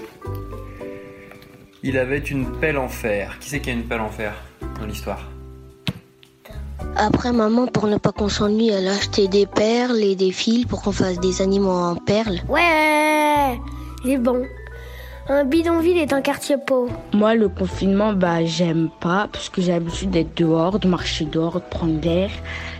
Il 1.82 1.96
avait 1.96 2.18
une 2.18 2.44
pelle 2.60 2.76
en 2.76 2.88
fer. 2.88 3.38
Qui 3.40 3.48
c'est 3.48 3.60
qui 3.60 3.70
a 3.70 3.72
une 3.72 3.84
pelle 3.84 4.02
en 4.02 4.10
fer 4.10 4.34
dans 4.78 4.84
l'histoire? 4.84 5.26
Après, 6.96 7.32
maman, 7.32 7.66
pour 7.66 7.86
ne 7.86 7.96
pas 7.96 8.12
qu'on 8.12 8.28
s'ennuie, 8.28 8.68
elle 8.68 8.88
a 8.88 8.92
acheté 8.92 9.26
des 9.26 9.46
perles 9.46 10.02
et 10.02 10.16
des 10.16 10.32
fils 10.32 10.66
pour 10.66 10.82
qu'on 10.82 10.92
fasse 10.92 11.18
des 11.18 11.40
animaux 11.40 11.70
en 11.70 11.96
perles. 11.96 12.40
Ouais, 12.46 13.58
c'est 14.04 14.18
bon. 14.18 14.44
Un 15.30 15.44
bidonville 15.44 15.96
est 15.96 16.12
un 16.12 16.20
quartier 16.20 16.56
pauvre. 16.58 16.92
Moi, 17.14 17.34
le 17.36 17.48
confinement, 17.48 18.12
bah, 18.12 18.44
j'aime 18.44 18.90
pas 19.00 19.28
parce 19.32 19.48
que 19.48 19.62
j'ai 19.62 19.72
l'habitude 19.72 20.10
d'être 20.10 20.36
dehors, 20.36 20.78
de 20.78 20.88
marcher 20.88 21.24
dehors, 21.24 21.54
de 21.54 21.64
prendre 21.70 21.98
l'air. 22.02 22.30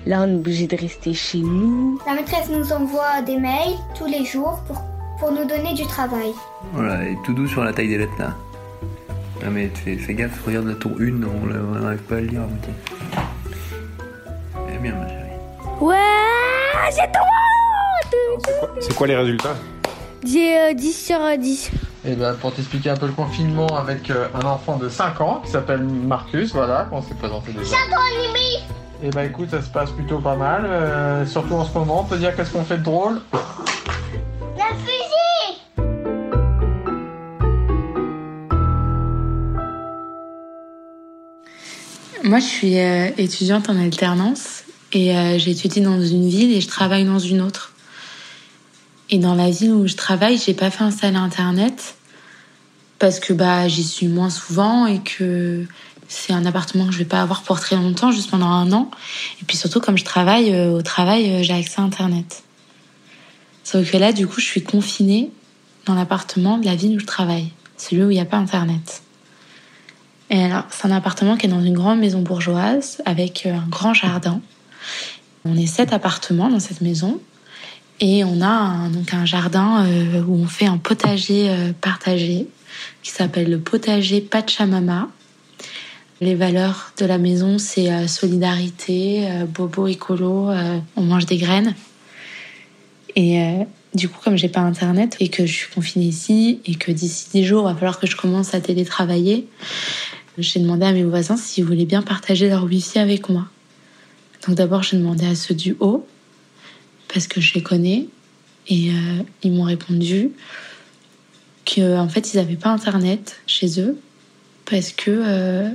Là, 0.05 0.25
on 0.27 0.33
est 0.33 0.35
obligé 0.35 0.67
de 0.67 0.77
rester 0.77 1.15
chez 1.15 1.39
nous. 1.39 1.99
La 2.07 2.13
maîtresse 2.13 2.51
nous 2.51 2.73
envoie 2.73 3.23
des 3.25 3.39
mails 3.39 3.77
tous 3.95 4.07
les 4.07 4.27
jours 4.27 4.61
pour, 4.67 4.83
pour 5.21 5.31
nous 5.31 5.45
donner 5.45 5.75
du 5.75 5.87
travail. 5.87 6.33
Voilà, 6.73 7.05
et 7.05 7.17
tout 7.25 7.35
doux 7.35 7.47
sur 7.47 7.63
la 7.63 7.73
taille 7.73 7.89
des 7.89 7.99
lettres 7.99 8.19
là. 8.19 8.35
Ah 9.43 9.51
mais 9.51 9.71
fais, 9.75 9.97
fais 9.97 10.15
gaffe, 10.15 10.43
regarde 10.45 10.67
la 10.67 10.75
tour 10.75 10.93
1, 10.99 11.05
on 11.25 11.79
n'arrive 11.81 11.99
pas 12.01 12.17
à 12.17 12.21
le 12.21 12.27
lire 12.27 12.43
à 12.43 12.47
moitié. 12.47 12.73
Eh 14.75 14.79
bien 14.79 14.95
ma 14.95 15.09
chérie. 15.09 15.21
Ouais, 15.81 15.97
j'ai 16.91 17.07
droit 17.13 18.81
C'est 18.81 18.95
quoi 18.95 19.07
les 19.07 19.17
résultats? 19.17 19.55
J'ai 20.25 20.59
euh, 20.59 20.75
10 20.75 21.07
sur 21.07 21.21
euh, 21.21 21.37
10. 21.37 21.71
Et 22.05 22.15
ben 22.15 22.35
pour 22.35 22.55
t'expliquer 22.55 22.91
un 22.91 22.97
peu 22.97 23.07
le 23.07 23.13
confinement 23.13 23.67
avec 23.69 24.11
euh, 24.11 24.29
un 24.35 24.47
enfant 24.47 24.77
de 24.77 24.89
5 24.89 25.21
ans 25.21 25.43
qui 25.45 25.51
s'appelle 25.51 25.83
Marcus, 25.83 26.53
voilà, 26.53 26.87
qu'on 26.91 27.03
s'est 27.03 27.15
présenté 27.15 27.53
déjà. 27.53 27.77
Et 29.03 29.09
bah 29.11 29.25
écoute, 29.25 29.51
ça 29.51 29.63
se 29.63 29.69
passe 29.69 29.91
plutôt 29.91 30.19
pas 30.19 30.37
mal, 30.37 30.67
euh, 30.67 31.25
surtout 31.25 31.55
en 31.55 31.65
ce 31.65 31.77
moment. 31.79 32.01
On 32.01 32.05
peut 32.05 32.19
dire 32.19 32.37
qu'est-ce 32.37 32.53
qu'on 32.53 32.65
fait 32.65 32.79
de 32.79 32.83
drôle? 32.83 33.21
Moi, 42.31 42.39
je 42.39 42.45
suis 42.45 42.79
euh, 42.79 43.11
étudiante 43.19 43.69
en 43.71 43.77
alternance 43.77 44.63
et 44.93 45.17
euh, 45.17 45.37
j'étudie 45.37 45.81
dans 45.81 46.01
une 46.01 46.29
ville 46.29 46.53
et 46.53 46.61
je 46.61 46.69
travaille 46.69 47.05
dans 47.05 47.19
une 47.19 47.41
autre. 47.41 47.73
Et 49.09 49.19
dans 49.19 49.35
la 49.35 49.51
ville 49.51 49.73
où 49.73 49.89
je 49.89 49.97
travaille, 49.97 50.39
j'ai 50.39 50.55
pas 50.55 50.71
fait 50.71 50.85
installer 50.85 51.17
internet 51.17 51.97
parce 53.01 53.19
que 53.19 53.33
bah 53.33 53.67
j'y 53.67 53.83
suis 53.83 54.07
moins 54.07 54.31
souvent 54.31 54.87
et 54.87 55.01
que 55.01 55.67
c'est 56.07 56.33
un 56.33 56.47
appartement 56.47 56.87
que 56.87 56.93
je 56.93 56.99
vais 56.99 57.05
pas 57.05 57.21
avoir 57.21 57.43
pour 57.43 57.59
très 57.59 57.75
longtemps, 57.75 58.13
juste 58.13 58.31
pendant 58.31 58.47
un 58.47 58.71
an. 58.71 58.93
Et 59.43 59.45
puis 59.45 59.57
surtout, 59.57 59.81
comme 59.81 59.99
je 59.99 60.05
travaille 60.05 60.55
euh, 60.55 60.71
au 60.71 60.83
travail, 60.83 61.43
j'ai 61.43 61.55
accès 61.55 61.81
à 61.81 61.83
internet. 61.83 62.45
Sauf 63.65 63.91
que 63.91 63.97
là, 63.97 64.13
du 64.13 64.29
coup, 64.29 64.41
je 64.41 64.47
suis 64.47 64.63
confinée 64.63 65.33
dans 65.85 65.97
l'appartement 65.97 66.59
de 66.59 66.67
la 66.67 66.77
ville 66.77 66.95
où 66.95 67.01
je 67.01 67.07
travaille, 67.07 67.49
celui 67.77 68.05
où 68.05 68.11
il 68.13 68.15
n'y 68.15 68.21
a 68.21 68.25
pas 68.25 68.37
internet. 68.37 69.03
C'est 70.31 70.87
un 70.87 70.93
appartement 70.93 71.37
qui 71.37 71.47
est 71.47 71.49
dans 71.49 71.61
une 71.61 71.75
grande 71.75 71.99
maison 71.99 72.23
bourgeoise 72.23 73.03
avec 73.05 73.47
euh, 73.47 73.53
un 73.53 73.67
grand 73.69 73.95
jardin. 73.95 74.41
On 75.45 75.57
est 75.57 75.67
sept 75.67 75.93
appartements 75.93 76.49
dans 76.49 76.61
cette 76.61 76.83
maison 76.83 77.21
et 77.99 78.23
on 78.23 78.41
a 78.41 78.47
un, 78.47 78.91
donc 78.91 79.13
un 79.13 79.25
jardin 79.25 79.85
euh, 79.85 80.23
où 80.23 80.37
on 80.37 80.47
fait 80.47 80.67
un 80.67 80.79
potager 80.79 81.51
euh, 81.51 81.73
partagé 81.73 82.47
qui 83.03 83.11
s'appelle 83.11 83.51
le 83.51 83.59
potager 83.59 84.21
Pachamama. 84.21 85.09
Les 86.21 86.37
valeurs 86.37 86.93
de 86.99 87.07
la 87.07 87.19
maison, 87.19 87.59
c'est 87.59 88.07
solidarité, 88.07 89.27
bobo 89.49 89.87
écolo, 89.87 90.51
on 90.97 91.03
mange 91.03 91.25
des 91.25 91.39
graines. 91.39 91.75
Et 93.17 93.65
du 93.95 94.09
coup, 94.09 94.21
comme 94.23 94.37
j'ai 94.37 94.49
pas 94.49 94.61
internet 94.61 95.17
et 95.21 95.29
que 95.29 95.47
je 95.47 95.53
suis 95.53 95.75
confinée 95.75 96.05
ici 96.05 96.61
et 96.67 96.75
que 96.75 96.93
d'ici 96.93 97.29
10 97.33 97.45
jours, 97.45 97.63
il 97.63 97.73
va 97.73 97.75
falloir 97.75 97.99
que 97.99 98.07
je 98.07 98.17
commence 98.17 98.55
à 98.55 98.61
télétravailler, 98.61 99.49
j'ai 100.39 100.61
demandé 100.61 100.87
à 100.87 100.93
mes 100.93 101.05
voisins 101.05 101.37
s'ils 101.37 101.65
voulaient 101.65 101.85
bien 101.85 102.03
partager 102.03 102.49
leur 102.49 102.65
wifi 102.65 102.99
avec 102.99 103.29
moi. 103.29 103.47
Donc 104.47 104.57
d'abord, 104.57 104.83
j'ai 104.83 104.97
demandé 104.97 105.27
à 105.27 105.35
ceux 105.35 105.55
du 105.55 105.77
haut 105.81 106.07
parce 107.13 107.27
que 107.27 107.41
je 107.41 107.55
les 107.55 107.63
connais 107.63 108.07
et 108.69 108.91
euh, 108.91 109.23
ils 109.43 109.53
m'ont 109.53 109.65
répondu 109.65 110.31
que 111.67 111.99
en 111.99 112.09
fait, 112.09 112.33
ils 112.33 112.37
n'avaient 112.39 112.57
pas 112.57 112.71
internet 112.71 113.41
chez 113.47 113.81
eux 113.81 113.99
parce 114.65 114.93
que 114.93 115.11
euh, 115.11 115.69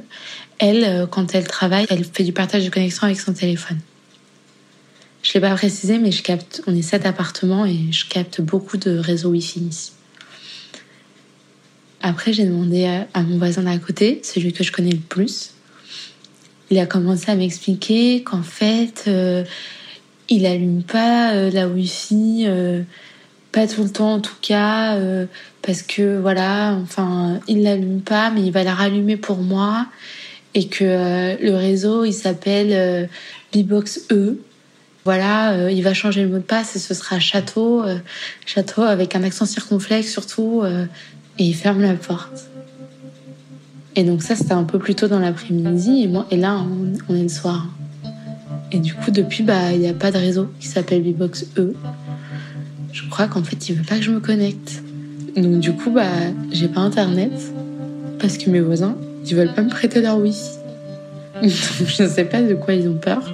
elle, 0.60 0.84
euh, 0.84 1.06
quand 1.06 1.36
elle 1.36 1.48
travaille, 1.48 1.86
elle 1.90 2.06
fait 2.06 2.24
du 2.24 2.34
partage 2.34 2.64
de 2.64 2.70
connexion 2.70 3.04
avec 3.04 3.20
son 3.20 3.34
téléphone. 3.34 3.80
Je 5.22 5.34
l'ai 5.34 5.42
pas 5.42 5.54
précisé, 5.56 5.98
mais 5.98 6.12
je 6.12 6.22
capte. 6.22 6.62
On 6.68 6.76
est 6.76 6.84
sept 6.84 7.06
appartements 7.06 7.66
et 7.66 7.92
je 7.92 8.08
capte 8.08 8.42
beaucoup 8.42 8.78
de 8.78 8.98
réseaux 8.98 9.30
Wi-Fi 9.30 9.60
ici. 9.60 9.92
Après, 12.02 12.34
j'ai 12.34 12.46
demandé 12.46 12.86
à, 13.14 13.22
mon 13.24 13.38
voisin 13.38 13.64
d'à 13.64 13.78
côté, 13.78 14.22
celui 14.24 14.54
que 14.54 14.64
je 14.64 14.72
connais 14.72 14.92
le 14.92 15.00
plus. 15.00 15.52
Il 16.70 16.80
a 16.80 16.86
commencé 16.86 17.30
à 17.32 17.36
m'expliquer 17.36 18.24
qu'en 18.24 18.44
fait, 18.44 19.06
euh, 19.08 19.44
il 20.30 20.46
allume 20.46 20.84
pas 20.84 21.34
euh, 21.34 21.52
la 21.52 21.68
Wi-Fi, 21.68 22.46
euh, 22.48 22.82
pas 23.52 23.68
tout 23.68 23.84
le 23.84 23.90
temps 23.90 24.14
en 24.16 24.20
tout 24.20 24.36
cas, 24.42 25.00
parce 25.62 25.82
que 25.82 26.20
voilà, 26.20 26.78
enfin, 26.84 27.40
il 27.48 27.64
l'allume 27.64 28.02
pas, 28.02 28.30
mais 28.30 28.42
il 28.42 28.52
va 28.52 28.64
la 28.64 28.74
rallumer 28.74 29.16
pour 29.16 29.38
moi, 29.38 29.88
et 30.54 30.68
que 30.68 31.42
le 31.42 31.56
réseau, 31.56 32.04
il 32.04 32.12
s'appelle 32.12 33.10
Bbox 33.54 34.08
E. 34.12 34.38
Voilà, 35.06 35.72
il 35.72 35.82
va 35.84 35.94
changer 35.94 36.24
le 36.24 36.28
mot 36.28 36.38
de 36.38 36.44
passe 36.44 36.76
et 36.76 36.80
ce 36.80 36.94
sera 36.94 37.18
château, 37.20 37.86
château 38.46 38.82
avec 38.82 39.16
un 39.16 39.24
accent 39.24 39.46
circonflexe 39.46 40.12
surtout, 40.12 40.64
et 41.38 41.44
il 41.44 41.54
ferme 41.54 41.82
la 41.82 41.94
porte. 41.94 42.50
Et 43.96 44.04
donc 44.04 44.24
ça, 44.24 44.36
c'était 44.36 44.54
un 44.54 44.64
peu 44.64 44.78
plus 44.78 44.96
tôt 44.96 45.08
dans 45.08 45.20
l'après-midi, 45.20 46.04
et 46.04 46.36
et 46.36 46.38
là, 46.38 46.62
on, 47.10 47.16
est 47.16 47.24
le 47.24 47.30
soir. 47.30 47.68
Et 48.72 48.80
du 48.80 48.94
coup, 48.94 49.12
depuis, 49.12 49.44
bah, 49.44 49.72
il 49.72 49.80
n'y 49.80 49.88
a 49.88 49.94
pas 49.94 50.12
de 50.12 50.18
réseau 50.18 50.50
qui 50.60 50.68
s'appelle 50.68 51.02
Bbox 51.02 51.46
E. 51.58 51.74
Je 52.92 53.10
crois 53.10 53.28
qu'en 53.28 53.44
fait, 53.44 53.70
il 53.70 53.76
veut 53.76 53.84
pas 53.84 53.98
que 53.98 54.04
je 54.04 54.12
me 54.12 54.20
connecte. 54.20 54.84
Donc 55.36 55.60
du 55.60 55.74
coup, 55.74 55.92
bah, 55.92 56.10
j'ai 56.52 56.68
pas 56.68 56.82
internet 56.82 57.32
parce 58.20 58.38
que 58.38 58.50
mes 58.50 58.62
voisins, 58.62 58.96
ils 59.26 59.36
veulent 59.36 59.54
pas 59.54 59.64
me 59.64 59.70
prêter 59.70 60.02
leur 60.02 60.18
wifi. 60.18 60.52
Je 61.44 62.08
sais 62.08 62.24
pas 62.24 62.42
de 62.42 62.54
quoi 62.54 62.74
ils 62.74 62.88
ont 62.88 62.96
peur. 62.96 63.34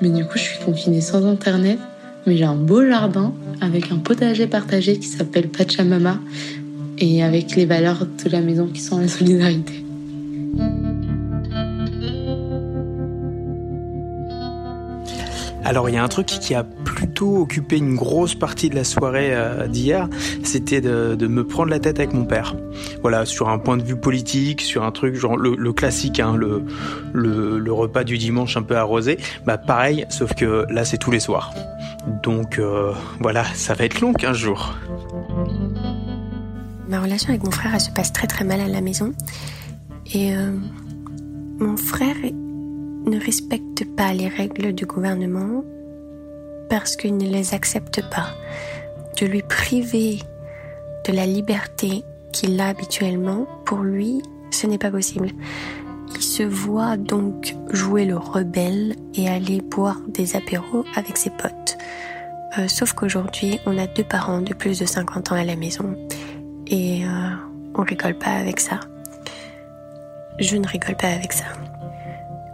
Mais 0.00 0.10
du 0.10 0.24
coup, 0.24 0.36
je 0.36 0.42
suis 0.42 0.64
confinée 0.64 1.00
sans 1.00 1.26
internet. 1.26 1.78
Mais 2.26 2.36
j'ai 2.36 2.44
un 2.44 2.54
beau 2.54 2.86
jardin 2.86 3.34
avec 3.60 3.90
un 3.90 3.96
potager 3.96 4.46
partagé 4.46 4.98
qui 4.98 5.08
s'appelle 5.08 5.48
Pachamama 5.48 6.18
et 6.98 7.22
avec 7.22 7.56
les 7.56 7.66
valeurs 7.66 8.06
de 8.06 8.30
la 8.30 8.40
maison 8.40 8.66
qui 8.66 8.80
sont 8.80 8.98
la 8.98 9.08
solidarité. 9.08 9.84
Alors 15.66 15.88
il 15.88 15.96
y 15.96 15.98
a 15.98 16.04
un 16.04 16.08
truc 16.08 16.26
qui 16.26 16.54
a 16.54 16.62
plutôt 16.62 17.38
occupé 17.38 17.76
une 17.76 17.96
grosse 17.96 18.36
partie 18.36 18.70
de 18.70 18.76
la 18.76 18.84
soirée 18.84 19.34
euh, 19.34 19.66
d'hier, 19.66 20.08
c'était 20.44 20.80
de, 20.80 21.26
me 21.26 21.44
prendre 21.44 21.70
la 21.70 21.80
tête 21.80 21.98
avec 21.98 22.14
mon 22.14 22.24
père. 22.24 22.54
Voilà, 23.02 23.26
sur 23.26 23.48
un 23.48 23.58
point 23.58 23.76
de 23.76 23.82
vue 23.82 23.96
politique, 23.96 24.60
sur 24.60 24.84
un 24.84 24.92
truc 24.92 25.16
genre 25.16 25.36
le, 25.36 25.72
classique, 25.72 26.20
hein, 26.20 26.36
le, 26.36 26.62
le, 27.12 27.72
repas 27.72 28.04
du 28.04 28.16
dimanche 28.16 28.56
un 28.56 28.62
peu 28.62 28.76
arrosé. 28.76 29.18
Bah 29.44 29.58
pareil, 29.58 30.06
sauf 30.08 30.34
que 30.34 30.66
là 30.70 30.84
c'est 30.84 30.98
tous 30.98 31.10
les 31.10 31.20
soirs. 31.20 31.52
Donc 32.22 32.60
euh, 32.60 32.92
voilà, 33.18 33.44
ça 33.54 33.74
va 33.74 33.84
être 33.84 34.00
long 34.00 34.12
15 34.12 34.36
jours. 34.36 34.74
Ma 36.88 37.00
relation 37.00 37.30
avec 37.30 37.42
mon 37.42 37.50
frère, 37.50 37.72
elle 37.74 37.80
se 37.80 37.90
passe 37.90 38.12
très 38.12 38.26
très 38.26 38.44
mal 38.44 38.60
à 38.60 38.68
la 38.68 38.80
maison. 38.80 39.12
Et 40.14 40.36
euh, 40.36 40.52
mon 41.58 41.76
frère 41.76 42.16
ne 43.06 43.18
respecte 43.18 43.84
pas 43.96 44.12
les 44.12 44.28
règles 44.28 44.72
du 44.72 44.86
gouvernement 44.86 45.64
parce 46.68 46.96
qu'il 46.96 47.16
ne 47.16 47.28
les 47.28 47.54
accepte 47.54 48.02
pas. 48.10 48.28
De 49.20 49.26
lui 49.26 49.42
priver 49.42 50.18
de 51.06 51.12
la 51.12 51.26
liberté 51.26 52.04
qu'il 52.32 52.60
a 52.60 52.68
habituellement, 52.68 53.46
pour 53.64 53.78
lui, 53.78 54.22
ce 54.50 54.66
n'est 54.66 54.78
pas 54.78 54.90
possible. 54.90 55.30
Il 56.14 56.22
se 56.22 56.42
voit 56.42 56.96
donc 56.96 57.54
jouer 57.72 58.04
le 58.04 58.16
rebelle 58.16 58.94
et 59.14 59.28
aller 59.28 59.60
boire 59.60 60.00
des 60.08 60.36
apéros 60.36 60.84
avec 60.94 61.16
ses 61.16 61.30
potes. 61.30 61.78
Euh, 62.58 62.68
sauf 62.68 62.92
qu'aujourd'hui, 62.92 63.58
on 63.66 63.76
a 63.78 63.86
deux 63.86 64.04
parents 64.04 64.40
de 64.40 64.54
plus 64.54 64.78
de 64.78 64.86
50 64.86 65.32
ans 65.32 65.36
à 65.36 65.44
la 65.44 65.56
maison 65.56 65.96
et 66.66 67.04
euh, 67.04 67.30
on 67.74 67.82
rigole 67.82 68.14
pas 68.14 68.32
avec 68.32 68.60
ça. 68.60 68.80
Je 70.38 70.56
ne 70.56 70.66
rigole 70.66 70.96
pas 70.96 71.08
avec 71.08 71.32
ça. 71.32 71.44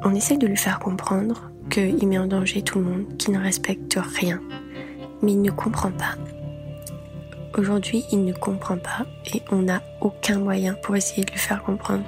On 0.04 0.14
essaie 0.14 0.36
de 0.36 0.46
lui 0.46 0.56
faire 0.56 0.78
comprendre 0.78 1.50
qu'il 1.70 2.06
met 2.06 2.18
en 2.18 2.26
danger 2.26 2.62
tout 2.62 2.78
le 2.78 2.84
monde, 2.84 3.16
qu'il 3.16 3.32
ne 3.32 3.40
respecte 3.40 3.98
rien. 4.18 4.40
Mais 5.22 5.32
il 5.32 5.42
ne 5.42 5.50
comprend 5.50 5.90
pas. 5.90 6.16
Aujourd'hui, 7.56 8.04
il 8.10 8.24
ne 8.24 8.32
comprend 8.32 8.78
pas 8.78 9.06
et 9.32 9.42
on 9.50 9.62
n'a 9.62 9.82
aucun 10.00 10.38
moyen 10.38 10.74
pour 10.82 10.96
essayer 10.96 11.24
de 11.24 11.30
lui 11.30 11.38
faire 11.38 11.62
comprendre. 11.62 12.04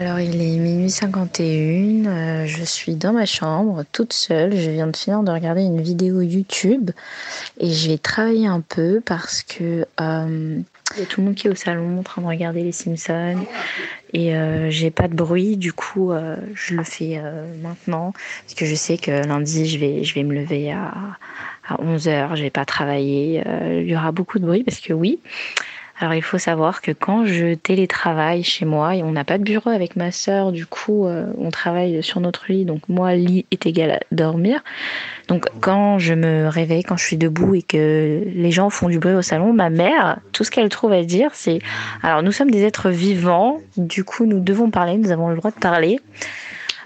Alors 0.00 0.20
il 0.20 0.40
est 0.40 0.58
minuit 0.58 0.90
51, 0.90 2.06
euh, 2.06 2.46
je 2.46 2.62
suis 2.62 2.94
dans 2.94 3.12
ma 3.12 3.26
chambre 3.26 3.82
toute 3.90 4.12
seule, 4.12 4.56
je 4.56 4.70
viens 4.70 4.86
de 4.86 4.96
finir 4.96 5.24
de 5.24 5.32
regarder 5.32 5.62
une 5.62 5.80
vidéo 5.80 6.20
YouTube 6.20 6.92
et 7.58 7.72
je 7.72 7.90
vais 7.90 7.98
travailler 7.98 8.46
un 8.46 8.60
peu 8.60 9.02
parce 9.04 9.42
que 9.42 9.86
euh, 10.00 10.60
il 10.94 11.00
y 11.00 11.02
a 11.02 11.06
tout 11.06 11.20
le 11.20 11.26
monde 11.26 11.34
qui 11.34 11.48
est 11.48 11.50
au 11.50 11.56
salon 11.56 11.98
en 11.98 12.02
train 12.04 12.22
de 12.22 12.28
regarder 12.28 12.62
les 12.62 12.70
Simpsons 12.70 13.44
et 14.12 14.36
euh, 14.36 14.70
j'ai 14.70 14.92
pas 14.92 15.08
de 15.08 15.14
bruit, 15.14 15.56
du 15.56 15.72
coup 15.72 16.12
je 16.54 16.74
le 16.76 16.84
fais 16.84 17.20
maintenant 17.60 18.12
parce 18.44 18.54
que 18.54 18.66
je 18.66 18.76
sais 18.76 18.98
que 18.98 19.10
lundi 19.10 19.66
je 19.66 19.78
vais, 19.78 20.04
je 20.04 20.14
vais 20.14 20.22
me 20.22 20.32
lever 20.32 20.70
à, 20.70 20.94
à 21.68 21.74
11h, 21.82 22.36
je 22.36 22.42
vais 22.42 22.50
pas 22.50 22.64
travailler, 22.64 23.42
il 23.72 23.88
y 23.88 23.96
aura 23.96 24.12
beaucoup 24.12 24.38
de 24.38 24.46
bruit 24.46 24.62
parce 24.62 24.78
que 24.78 24.92
oui, 24.92 25.18
alors 26.00 26.14
il 26.14 26.22
faut 26.22 26.38
savoir 26.38 26.80
que 26.80 26.92
quand 26.92 27.26
je 27.26 27.54
télétravaille 27.54 28.44
chez 28.44 28.64
moi, 28.64 28.94
et 28.94 29.02
on 29.02 29.10
n'a 29.10 29.24
pas 29.24 29.36
de 29.36 29.42
bureau 29.42 29.70
avec 29.70 29.96
ma 29.96 30.12
sœur, 30.12 30.52
du 30.52 30.64
coup 30.64 31.06
euh, 31.06 31.26
on 31.38 31.50
travaille 31.50 32.02
sur 32.04 32.20
notre 32.20 32.52
lit, 32.52 32.64
donc 32.64 32.88
moi 32.88 33.14
lit 33.14 33.46
est 33.50 33.66
égal 33.66 33.90
à 33.90 34.00
dormir. 34.12 34.62
Donc 35.26 35.46
quand 35.60 35.98
je 35.98 36.14
me 36.14 36.46
réveille, 36.46 36.84
quand 36.84 36.96
je 36.96 37.04
suis 37.04 37.16
debout 37.16 37.56
et 37.56 37.62
que 37.62 38.22
les 38.24 38.50
gens 38.52 38.70
font 38.70 38.88
du 38.88 39.00
bruit 39.00 39.14
au 39.14 39.22
salon, 39.22 39.52
ma 39.52 39.70
mère, 39.70 40.20
tout 40.32 40.44
ce 40.44 40.52
qu'elle 40.52 40.68
trouve 40.68 40.92
à 40.92 41.02
dire, 41.02 41.30
c'est 41.34 41.58
alors 42.02 42.22
nous 42.22 42.32
sommes 42.32 42.52
des 42.52 42.62
êtres 42.62 42.90
vivants, 42.90 43.60
du 43.76 44.04
coup 44.04 44.24
nous 44.24 44.38
devons 44.38 44.70
parler, 44.70 44.98
nous 44.98 45.10
avons 45.10 45.30
le 45.30 45.36
droit 45.36 45.50
de 45.50 45.58
parler. 45.58 46.00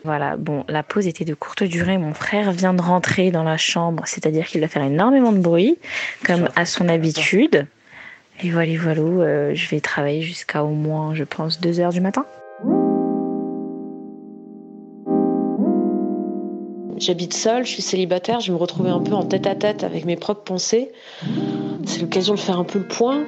Voilà, 0.04 0.36
bon, 0.36 0.64
la 0.68 0.82
pause 0.82 1.06
était 1.06 1.24
de 1.24 1.34
courte 1.34 1.62
durée. 1.62 1.96
Mon 1.96 2.12
frère 2.12 2.50
vient 2.50 2.74
de 2.74 2.82
rentrer 2.82 3.30
dans 3.30 3.44
la 3.44 3.56
chambre, 3.56 4.02
c'est-à-dire 4.06 4.46
qu'il 4.46 4.60
va 4.60 4.66
faire 4.66 4.82
énormément 4.82 5.30
de 5.30 5.38
bruit, 5.38 5.78
comme 6.26 6.48
à 6.56 6.64
son 6.64 6.88
habitude. 6.88 7.68
Et 8.40 8.50
voilà, 8.50 8.72
voilà, 8.78 9.00
euh, 9.00 9.54
je 9.54 9.68
vais 9.68 9.80
travailler 9.80 10.22
jusqu'à 10.22 10.64
au 10.64 10.70
moins, 10.70 11.14
je 11.14 11.24
pense, 11.24 11.60
2 11.60 11.80
heures 11.80 11.92
du 11.92 12.00
matin. 12.00 12.24
J'habite 16.96 17.34
seule, 17.34 17.64
je 17.64 17.70
suis 17.70 17.82
célibataire, 17.82 18.40
je 18.40 18.52
me 18.52 18.56
retrouvais 18.56 18.90
un 18.90 19.00
peu 19.00 19.12
en 19.12 19.24
tête 19.24 19.46
à 19.46 19.54
tête 19.54 19.84
avec 19.84 20.04
mes 20.04 20.16
propres 20.16 20.42
pensées. 20.42 20.92
C'est 21.84 22.00
l'occasion 22.00 22.34
de 22.34 22.38
faire 22.38 22.58
un 22.58 22.64
peu 22.64 22.78
le 22.78 22.86
point. 22.86 23.24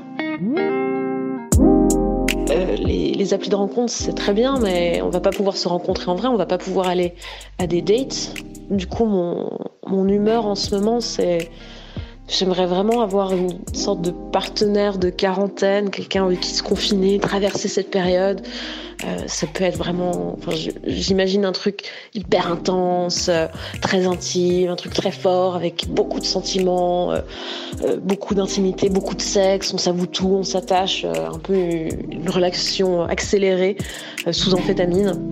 Euh, 2.50 2.76
les, 2.76 3.34
applis 3.34 3.48
de 3.48 3.56
rencontre, 3.56 3.92
c'est 3.92 4.12
très 4.12 4.32
bien, 4.32 4.58
mais 4.60 5.00
on 5.02 5.10
va 5.10 5.20
pas 5.20 5.30
pouvoir 5.30 5.56
se 5.56 5.66
rencontrer 5.66 6.10
en 6.10 6.14
vrai, 6.14 6.28
on 6.28 6.36
va 6.36 6.46
pas 6.46 6.58
pouvoir 6.58 6.88
aller 6.88 7.14
à 7.58 7.66
des 7.66 7.82
dates. 7.82 8.34
Du 8.70 8.86
coup, 8.86 9.06
mon 9.06 10.08
humeur 10.08 10.46
en 10.46 10.54
ce 10.54 10.74
moment, 10.74 11.00
c'est 11.00 11.50
J'aimerais 12.26 12.66
vraiment 12.66 13.02
avoir 13.02 13.34
une 13.34 13.58
sorte 13.74 14.00
de 14.00 14.10
partenaire 14.10 14.98
de 14.98 15.10
quarantaine, 15.10 15.90
quelqu'un 15.90 16.24
avec 16.24 16.40
qui 16.40 16.50
se 16.50 16.62
confiner, 16.62 17.18
traverser 17.18 17.68
cette 17.68 17.90
période. 17.90 18.40
Euh, 19.04 19.24
ça 19.26 19.46
peut 19.46 19.64
être 19.64 19.76
vraiment, 19.76 20.34
enfin, 20.38 20.52
j'imagine 20.86 21.44
un 21.44 21.52
truc 21.52 21.82
hyper 22.14 22.50
intense, 22.50 23.28
euh, 23.28 23.46
très 23.82 24.06
intime, 24.06 24.70
un 24.70 24.76
truc 24.76 24.94
très 24.94 25.10
fort 25.10 25.54
avec 25.54 25.86
beaucoup 25.88 26.18
de 26.18 26.24
sentiments, 26.24 27.12
euh, 27.12 27.20
beaucoup 28.02 28.34
d'intimité, 28.34 28.88
beaucoup 28.88 29.14
de 29.14 29.22
sexe. 29.22 29.74
On 29.74 29.78
s'avoue 29.78 30.06
tout, 30.06 30.28
on 30.28 30.44
s'attache, 30.44 31.04
un 31.04 31.38
peu 31.38 31.54
une 31.54 32.30
relation 32.30 33.02
accélérée 33.02 33.76
sous 34.30 34.54
amphétamine. 34.54 35.28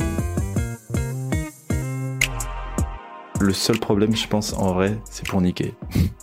Le 3.41 3.53
seul 3.53 3.79
problème, 3.79 4.15
je 4.15 4.29
pense, 4.29 4.53
en 4.53 4.75
vrai, 4.75 4.99
c'est 5.11 5.27
pour 5.27 5.41
niquer. 5.41 5.75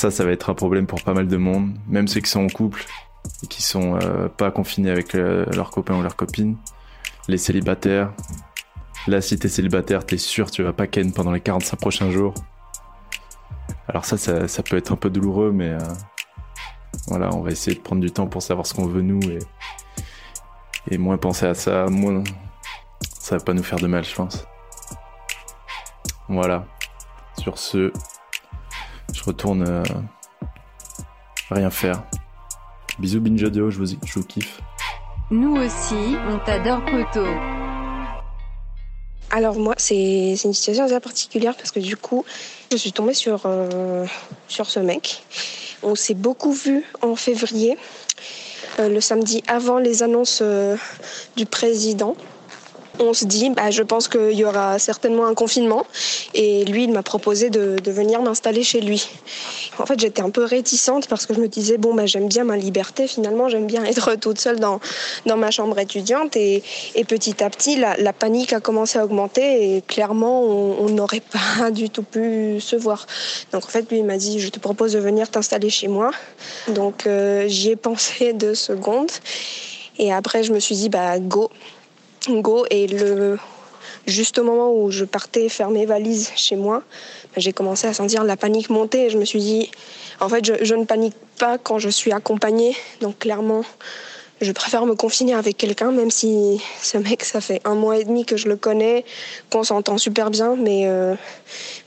Ça, 0.00 0.10
ça 0.10 0.24
va 0.24 0.30
être 0.30 0.48
un 0.48 0.54
problème 0.54 0.86
pour 0.86 1.02
pas 1.02 1.12
mal 1.12 1.28
de 1.28 1.36
monde, 1.36 1.76
même 1.86 2.08
ceux 2.08 2.20
qui 2.20 2.30
sont 2.30 2.42
en 2.42 2.46
couple 2.46 2.86
et 3.44 3.46
qui 3.46 3.60
sont 3.60 3.98
euh, 4.00 4.28
pas 4.28 4.50
confinés 4.50 4.90
avec 4.90 5.14
euh, 5.14 5.44
leurs 5.52 5.70
copains 5.70 5.94
ou 5.94 6.00
leurs 6.00 6.16
copines. 6.16 6.56
Les 7.28 7.36
célibataires. 7.36 8.10
Là, 9.06 9.20
si 9.20 9.38
t'es 9.38 9.50
célibataire, 9.50 10.06
t'es 10.06 10.16
sûr 10.16 10.50
tu 10.50 10.62
vas 10.62 10.72
pas 10.72 10.86
ken 10.86 11.12
pendant 11.12 11.32
les 11.32 11.40
45 11.42 11.78
prochains 11.78 12.10
jours. 12.10 12.32
Alors 13.88 14.06
ça, 14.06 14.16
ça, 14.16 14.62
peut 14.62 14.78
être 14.78 14.90
un 14.90 14.96
peu 14.96 15.10
douloureux, 15.10 15.52
mais 15.52 15.68
euh, 15.68 15.78
voilà, 17.08 17.28
on 17.34 17.42
va 17.42 17.50
essayer 17.50 17.76
de 17.76 17.82
prendre 17.82 18.00
du 18.00 18.10
temps 18.10 18.26
pour 18.26 18.40
savoir 18.40 18.64
ce 18.64 18.72
qu'on 18.72 18.86
veut 18.86 19.02
nous 19.02 19.20
et, 19.28 19.40
et 20.90 20.96
moins 20.96 21.18
penser 21.18 21.44
à 21.44 21.52
ça, 21.52 21.84
moins 21.90 22.24
ça 23.18 23.36
va 23.36 23.44
pas 23.44 23.52
nous 23.52 23.62
faire 23.62 23.78
de 23.78 23.86
mal, 23.86 24.02
je 24.02 24.14
pense. 24.14 24.46
Voilà. 26.30 26.64
Sur 27.36 27.58
ce, 27.58 27.92
retourne 29.30 29.62
euh, 29.62 29.82
rien 31.50 31.70
faire. 31.70 32.02
Bisous 32.98 33.20
Binge 33.20 33.38
je 33.38 33.78
vous, 33.78 33.86
je 33.86 34.14
vous 34.14 34.24
kiffe. 34.24 34.60
Nous 35.30 35.54
aussi, 35.56 36.16
on 36.28 36.38
t'adore 36.38 36.84
Poto. 36.84 37.24
Alors 39.30 39.56
moi, 39.56 39.74
c'est 39.76 40.32
une 40.44 40.52
situation 40.52 40.84
assez 40.84 40.98
particulière 40.98 41.56
parce 41.56 41.70
que 41.70 41.78
du 41.78 41.96
coup, 41.96 42.24
je 42.72 42.76
suis 42.76 42.92
tombée 42.92 43.14
sur, 43.14 43.42
euh, 43.44 44.04
sur 44.48 44.68
ce 44.68 44.80
mec. 44.80 45.22
On 45.84 45.94
s'est 45.94 46.14
beaucoup 46.14 46.52
vu 46.52 46.84
en 47.00 47.14
février, 47.14 47.78
euh, 48.80 48.88
le 48.88 49.00
samedi 49.00 49.44
avant 49.46 49.78
les 49.78 50.02
annonces 50.02 50.42
du 51.36 51.46
président 51.46 52.16
on 53.00 53.14
se 53.14 53.24
dit, 53.24 53.50
bah, 53.50 53.70
je 53.70 53.82
pense 53.82 54.08
qu'il 54.08 54.32
y 54.32 54.44
aura 54.44 54.78
certainement 54.78 55.26
un 55.26 55.34
confinement. 55.34 55.86
Et 56.34 56.64
lui, 56.66 56.84
il 56.84 56.92
m'a 56.92 57.02
proposé 57.02 57.50
de, 57.50 57.76
venir 57.90 58.22
m'installer 58.22 58.62
chez 58.62 58.80
lui. 58.80 59.08
En 59.78 59.86
fait, 59.86 59.98
j'étais 59.98 60.22
un 60.22 60.30
peu 60.30 60.44
réticente 60.44 61.08
parce 61.08 61.26
que 61.26 61.34
je 61.34 61.40
me 61.40 61.48
disais, 61.48 61.78
bon, 61.78 61.94
bah, 61.94 62.06
j'aime 62.06 62.28
bien 62.28 62.44
ma 62.44 62.56
liberté. 62.56 63.08
Finalement, 63.08 63.48
j'aime 63.48 63.66
bien 63.66 63.84
être 63.84 64.14
toute 64.16 64.38
seule 64.38 64.60
dans, 64.60 64.80
dans 65.26 65.36
ma 65.36 65.50
chambre 65.50 65.78
étudiante. 65.78 66.36
Et, 66.36 66.62
petit 67.08 67.42
à 67.42 67.50
petit, 67.50 67.76
la, 67.76 68.12
panique 68.12 68.52
a 68.52 68.60
commencé 68.60 68.98
à 68.98 69.04
augmenter. 69.04 69.76
Et 69.76 69.82
clairement, 69.82 70.42
on 70.42 70.88
n'aurait 70.90 71.22
pas 71.22 71.70
du 71.72 71.90
tout 71.90 72.02
pu 72.02 72.60
se 72.60 72.76
voir. 72.76 73.06
Donc, 73.52 73.64
en 73.64 73.68
fait, 73.68 73.90
lui, 73.90 73.98
il 73.98 74.04
m'a 74.04 74.18
dit, 74.18 74.40
je 74.40 74.48
te 74.50 74.58
propose 74.58 74.92
de 74.92 74.98
venir 74.98 75.30
t'installer 75.30 75.70
chez 75.70 75.88
moi. 75.88 76.10
Donc, 76.68 77.06
euh, 77.06 77.48
j'y 77.48 77.70
ai 77.70 77.76
pensé 77.76 78.32
deux 78.34 78.54
secondes. 78.54 79.10
Et 79.98 80.12
après, 80.12 80.42
je 80.42 80.52
me 80.52 80.60
suis 80.60 80.74
dit, 80.76 80.88
bah, 80.88 81.18
go 81.18 81.50
go 82.28 82.64
et 82.70 82.86
le 82.86 83.38
juste 84.06 84.38
au 84.38 84.44
moment 84.44 84.72
où 84.72 84.90
je 84.90 85.04
partais 85.04 85.48
faire 85.48 85.70
mes 85.70 85.86
valises 85.86 86.30
chez 86.36 86.56
moi, 86.56 86.82
j'ai 87.36 87.52
commencé 87.52 87.86
à 87.86 87.94
sentir 87.94 88.24
la 88.24 88.36
panique 88.36 88.70
monter. 88.70 89.10
Je 89.10 89.18
me 89.18 89.24
suis 89.24 89.40
dit 89.40 89.70
en 90.20 90.28
fait 90.28 90.44
je, 90.44 90.74
ne 90.74 90.84
panique 90.84 91.14
pas 91.38 91.58
quand 91.58 91.78
je 91.78 91.88
suis 91.88 92.12
accompagnée. 92.12 92.76
Donc 93.00 93.18
clairement 93.18 93.62
je 94.40 94.52
préfère 94.52 94.86
me 94.86 94.94
confiner 94.94 95.34
avec 95.34 95.58
quelqu'un 95.58 95.90
même 95.90 96.10
si 96.10 96.62
ce 96.82 96.96
mec 96.96 97.24
ça 97.24 97.42
fait 97.42 97.60
un 97.66 97.74
mois 97.74 97.98
et 97.98 98.04
demi 98.04 98.24
que 98.24 98.38
je 98.38 98.48
le 98.48 98.56
connais 98.56 99.04
qu'on 99.50 99.64
s'entend 99.64 99.98
super 99.98 100.30
bien. 100.30 100.56
Mais 100.56 100.86
euh, 100.86 101.14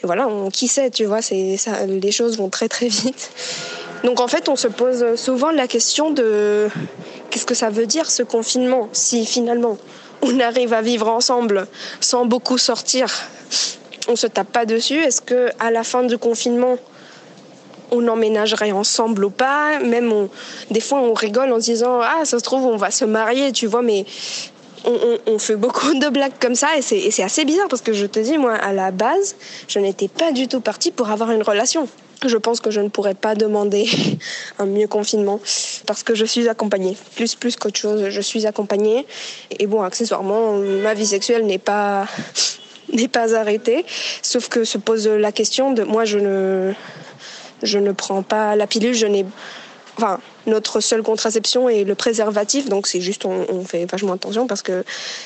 voilà 0.04 0.30
qui 0.52 0.67
sait 0.67 0.89
tu 0.89 1.06
vois 1.06 1.22
ça 1.22 1.86
les 1.86 2.12
choses 2.12 2.38
vont 2.38 2.50
très 2.50 2.69
très 2.69 2.88
vite. 2.88 3.32
Donc 4.04 4.19
en 4.19 4.28
fait 4.28 4.50
on 4.50 4.56
se 4.56 4.67
pose 4.67 5.15
souvent 5.15 5.52
la 5.52 5.67
question 5.67 6.12
de 6.12 6.67
qu'est-ce 7.30 7.46
que 7.46 7.56
ça 7.56 7.69
veut 7.69 7.88
dire 7.88 8.10
ce 8.10 8.24
confinement 8.24 8.89
si 8.91 9.26
finalement? 9.26 9.78
On 10.23 10.39
arrive 10.39 10.73
à 10.73 10.81
vivre 10.81 11.09
ensemble 11.09 11.67
sans 11.99 12.25
beaucoup 12.25 12.57
sortir, 12.57 13.07
on 14.07 14.15
se 14.15 14.27
tape 14.27 14.51
pas 14.51 14.65
dessus. 14.65 14.97
Est-ce 14.97 15.21
que 15.21 15.49
à 15.59 15.69
la 15.69 15.83
fin 15.83 16.03
du 16.03 16.17
confinement, 16.17 16.77
on 17.91 18.07
emménagerait 18.07 18.71
ensemble 18.71 19.25
ou 19.25 19.29
pas? 19.29 19.79
Même 19.79 20.27
des 20.71 20.79
fois, 20.79 20.99
on 20.99 21.13
rigole 21.13 21.51
en 21.51 21.59
se 21.59 21.65
disant 21.65 21.99
ah 22.01 22.25
ça 22.25 22.39
se 22.39 22.43
trouve 22.43 22.65
on 22.65 22.77
va 22.77 22.91
se 22.91 23.05
marier, 23.05 23.51
tu 23.51 23.67
vois, 23.67 23.81
mais 23.81 24.05
on, 24.86 25.39
fait 25.39 25.55
beaucoup 25.55 25.93
de 25.93 26.09
blagues 26.09 26.33
comme 26.39 26.55
ça 26.55 26.67
et 26.77 26.81
c'est 26.81 27.23
assez 27.23 27.45
bizarre 27.45 27.67
parce 27.69 27.81
que 27.81 27.93
je 27.93 28.05
te 28.05 28.19
dis 28.19 28.38
moi 28.38 28.53
à 28.53 28.73
la 28.73 28.91
base, 28.91 29.36
je 29.67 29.79
n'étais 29.79 30.09
pas 30.09 30.31
du 30.31 30.47
tout 30.47 30.59
partie 30.59 30.91
pour 30.91 31.09
avoir 31.09 31.31
une 31.31 31.43
relation. 31.43 31.88
Je 32.25 32.38
pense 32.38 32.62
que 32.62 32.71
je 32.71 32.81
ne 32.81 32.89
pourrais 32.89 33.13
pas 33.13 33.36
demander 33.36 33.88
un 34.59 34.65
mieux 34.65 34.88
confinement 34.88 35.39
parce 35.86 36.03
que 36.03 36.15
je 36.15 36.25
suis 36.25 36.47
accompagnée. 36.47 36.97
Plus, 37.15 37.36
plus 37.36 37.55
qu'autre 37.55 37.79
chose, 37.79 38.09
je 38.09 38.21
suis 38.21 38.45
accompagnée. 38.45 39.05
Et 39.59 39.67
bon, 39.67 39.81
accessoirement, 39.81 40.53
ma 40.57 40.93
vie 40.93 41.05
sexuelle 41.05 41.45
n'est 41.45 41.57
pas, 41.57 42.07
n'est 42.93 43.07
pas 43.07 43.36
arrêtée. 43.36 43.86
Sauf 44.21 44.49
que 44.49 44.63
se 44.63 44.77
pose 44.77 45.07
la 45.07 45.31
question 45.31 45.73
de 45.73 45.83
moi, 45.83 46.05
je 46.05 46.19
ne, 46.19 46.73
je 47.62 47.79
ne 47.79 47.91
prends 47.91 48.23
pas 48.23 48.55
la 48.55 48.67
pilule, 48.67 48.93
je 48.93 49.07
n'ai, 49.07 49.25
enfin, 49.97 50.19
notre 50.45 50.79
seule 50.81 51.03
contraception 51.03 51.69
est 51.69 51.83
le 51.83 51.95
préservatif, 51.95 52.67
donc 52.69 52.88
c'est 52.88 53.01
juste 53.01 53.25
on, 53.25 53.45
on, 53.49 53.63
fait 53.63 53.86
vachement 53.86 54.13
attention 54.13 54.47
parce 54.47 54.62
que 54.62 54.83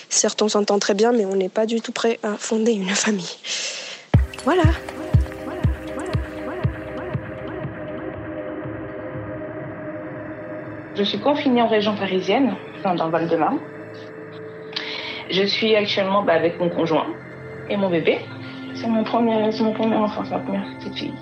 certes 0.10 0.42
on 0.42 0.48
s'entend 0.48 0.78
très 0.80 0.94
bien, 0.94 1.12
mais 1.12 1.26
on 1.26 1.36
n'est 1.36 1.50
pas 1.50 1.66
du 1.66 1.82
tout 1.82 1.92
prêt 1.92 2.20
à 2.24 2.36
fonder 2.38 2.74
une 2.74 2.90
famille. 2.90 3.38
Voilà. 4.46 4.64
Je 10.98 11.04
suis 11.04 11.20
confinée 11.20 11.62
en 11.62 11.68
région 11.68 11.96
parisienne, 11.96 12.56
dans 12.84 13.06
le 13.06 13.12
Val-de-Marne. 13.12 13.60
Je 15.30 15.44
suis 15.44 15.76
actuellement 15.76 16.24
bah, 16.24 16.34
avec 16.34 16.60
mon 16.60 16.70
conjoint 16.70 17.06
et 17.70 17.78
mon 17.78 17.92
bébé. 17.92 18.18
C'est 18.74 18.88
mon 18.88 19.04
premier, 19.04 19.52
mon 19.60 19.74
premier 19.74 19.96
enfant, 19.96 20.24
c'est 20.24 20.32
ma 20.32 20.40
première 20.40 20.66
petite 20.80 20.96
fille. 20.96 21.14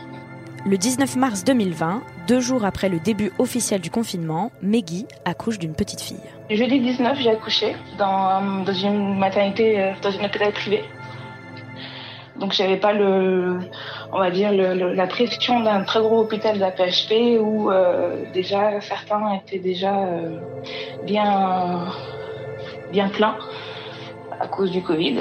Le 0.65 0.77
19 0.77 1.17
mars 1.17 1.43
2020, 1.43 2.01
deux 2.25 2.39
jours 2.39 2.63
après 2.63 2.87
le 2.87 2.99
début 2.99 3.33
officiel 3.37 3.81
du 3.81 3.91
confinement, 3.91 4.51
Meggy 4.61 5.07
accouche 5.25 5.59
d'une 5.59 5.73
petite 5.73 5.99
fille. 5.99 6.23
Jeudi 6.49 6.79
19, 6.79 7.19
j'ai 7.19 7.31
accouché 7.31 7.75
dans, 7.97 8.63
dans, 8.63 8.73
une 8.73 9.19
maternité, 9.19 9.81
euh, 9.81 9.91
dans 10.01 10.11
une 10.11 10.25
hôpital 10.25 10.53
privée. 10.53 10.83
Donc 12.39 12.51
j'avais 12.51 12.77
pas 12.77 12.91
le, 12.91 13.59
on 14.11 14.19
va 14.19 14.29
dire 14.29 14.51
la 14.51 15.07
pression 15.07 15.61
d'un 15.61 15.83
très 15.83 15.99
gros 15.99 16.19
hôpital 16.19 16.55
de 16.55 16.59
la 16.59 16.71
PHP 16.71 17.39
où 17.39 17.71
euh, 17.71 18.25
déjà 18.33 18.81
certains 18.81 19.35
étaient 19.35 19.59
déjà 19.59 19.95
euh, 19.95 20.39
bien 21.05 21.85
bien 22.91 23.07
pleins 23.07 23.37
à 24.39 24.47
cause 24.47 24.71
du 24.71 24.81
Covid. 24.81 25.19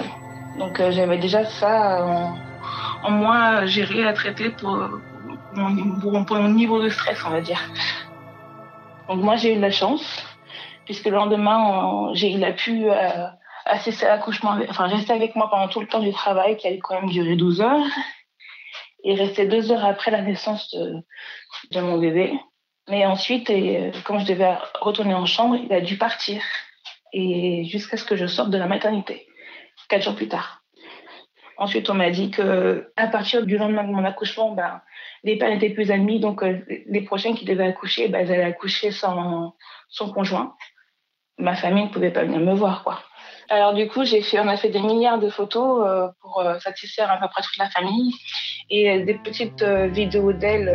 Donc 0.58 0.80
euh, 0.80 0.90
j'avais 0.90 1.18
déjà 1.18 1.44
ça 1.44 2.04
en, 2.04 2.34
en, 3.04 3.10
moins 3.10 3.64
géré 3.66 4.04
à 4.06 4.12
traiter 4.12 4.50
pour, 4.50 4.76
mon, 5.54 6.24
pour 6.24 6.36
mon 6.36 6.48
niveau 6.48 6.82
de 6.82 6.88
stress, 6.88 7.18
on 7.24 7.30
va 7.30 7.40
dire. 7.40 7.60
Donc 9.08 9.22
moi 9.22 9.36
j'ai 9.36 9.54
eu 9.54 9.60
la 9.60 9.70
chance 9.70 10.24
puisque 10.84 11.04
le 11.04 11.12
lendemain 11.12 12.10
j'ai 12.14 12.32
eu 12.34 12.54
pu 12.54 12.86
assister 13.66 14.06
à 14.06 14.16
l'accouchement, 14.16 14.58
enfin 14.68 14.86
rester 14.86 15.12
avec 15.12 15.34
moi 15.36 15.48
pendant 15.50 15.68
tout 15.68 15.80
le 15.80 15.86
temps 15.86 16.00
du 16.00 16.12
travail 16.12 16.56
qui 16.56 16.66
allait 16.66 16.78
quand 16.78 17.00
même 17.00 17.10
durer 17.10 17.36
12 17.36 17.60
heures 17.60 17.86
et 19.04 19.14
rester 19.14 19.46
deux 19.46 19.70
heures 19.70 19.84
après 19.84 20.10
la 20.10 20.22
naissance 20.22 20.74
de, 20.74 21.80
mon 21.80 21.98
bébé. 21.98 22.32
Mais 22.88 23.06
ensuite, 23.06 23.48
et, 23.50 23.92
quand 24.04 24.18
je 24.18 24.26
devais 24.26 24.54
retourner 24.80 25.14
en 25.14 25.26
chambre, 25.26 25.56
il 25.56 25.72
a 25.72 25.80
dû 25.80 25.96
partir 25.96 26.42
et 27.12 27.64
jusqu'à 27.64 27.96
ce 27.96 28.04
que 28.04 28.16
je 28.16 28.26
sorte 28.26 28.50
de 28.50 28.58
la 28.58 28.66
maternité, 28.66 29.26
quatre 29.88 30.02
jours 30.02 30.16
plus 30.16 30.28
tard. 30.28 30.62
Ensuite, 31.56 31.88
on 31.88 31.94
m'a 31.94 32.10
dit 32.10 32.30
que 32.30 32.92
à 32.96 33.06
partir 33.06 33.46
du 33.46 33.56
lendemain 33.56 33.84
de 33.84 33.92
mon 33.92 34.04
accouchement, 34.04 34.50
ben, 34.50 34.82
les 35.22 35.38
pères 35.38 35.50
n'étaient 35.50 35.70
plus 35.70 35.92
admis, 35.92 36.18
donc 36.18 36.42
euh, 36.42 36.64
les 36.86 37.02
prochains 37.02 37.34
qui 37.34 37.44
devaient 37.44 37.68
accoucher, 37.68 38.08
ben, 38.08 38.26
ils 38.26 38.32
allaient 38.32 38.42
accoucher 38.42 38.90
sans 38.90 39.54
son 39.88 40.12
conjoint. 40.12 40.56
Ma 41.38 41.54
famille 41.54 41.84
ne 41.84 41.90
pouvait 41.90 42.10
pas 42.10 42.24
venir 42.24 42.40
me 42.40 42.54
voir, 42.54 42.82
quoi. 42.82 43.00
Alors 43.50 43.74
du 43.74 43.88
coup, 43.88 44.04
j'ai 44.04 44.22
fait, 44.22 44.40
on 44.40 44.48
a 44.48 44.56
fait 44.56 44.70
des 44.70 44.80
milliards 44.80 45.18
de 45.18 45.28
photos 45.28 45.86
euh, 45.86 46.08
pour 46.20 46.40
euh, 46.40 46.58
satisfaire 46.60 47.10
à 47.10 47.18
peu 47.18 47.26
près 47.28 47.42
toute 47.42 47.56
la 47.58 47.68
famille 47.68 48.12
et 48.70 49.00
des 49.00 49.14
petites 49.14 49.62
euh, 49.62 49.86
vidéos 49.88 50.32
d'elle 50.32 50.68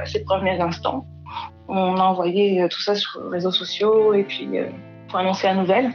à 0.00 0.06
ses 0.06 0.24
premiers 0.24 0.60
instants. 0.60 1.04
On 1.68 1.96
a 1.96 2.02
envoyé 2.02 2.66
tout 2.68 2.80
ça 2.80 2.94
sur 2.94 3.22
les 3.24 3.30
réseaux 3.30 3.50
sociaux 3.50 4.14
et 4.14 4.24
puis 4.24 4.48
pour 5.08 5.18
annoncer 5.18 5.46
la 5.46 5.54
nouvelle. 5.54 5.92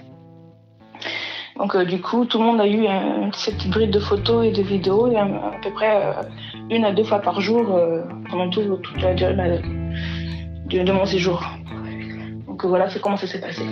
Donc 1.57 1.77
du 1.77 2.01
coup, 2.01 2.25
tout 2.25 2.39
le 2.39 2.45
monde 2.45 2.61
a 2.61 2.67
eu 2.67 2.87
cette 3.33 3.57
petite 3.57 3.91
de 3.91 3.99
photos 3.99 4.45
et 4.45 4.51
de 4.51 4.61
vidéos 4.61 5.15
à, 5.15 5.51
peu 5.61 5.71
près 5.71 6.15
une 6.69 6.85
à 6.85 6.91
deux 6.91 7.03
fois 7.03 7.19
par 7.19 7.41
jour 7.41 7.79
pendant 8.29 8.49
toute 8.49 9.01
la 9.01 9.13
durée 9.13 9.35
de, 10.65 10.83
de 10.83 10.91
mon 10.91 11.05
séjour. 11.05 11.43
Donc 12.47 12.65
voilà, 12.65 12.89
c'est 12.89 12.99
comment 12.99 13.17
ça 13.17 13.27
s'est 13.27 13.41
passé. 13.41 13.63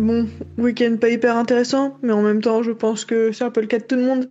Bon, 0.00 0.26
week-end 0.56 0.96
pas 0.98 1.10
hyper 1.10 1.36
intéressant, 1.36 1.98
mais 2.00 2.14
en 2.14 2.22
même 2.22 2.40
temps, 2.40 2.62
je 2.62 2.72
pense 2.72 3.04
que 3.04 3.32
c'est 3.32 3.44
un 3.44 3.50
peu 3.50 3.60
le 3.60 3.66
cas 3.66 3.78
de 3.78 3.84
tout 3.84 3.96
le 3.96 4.02
monde. 4.02 4.30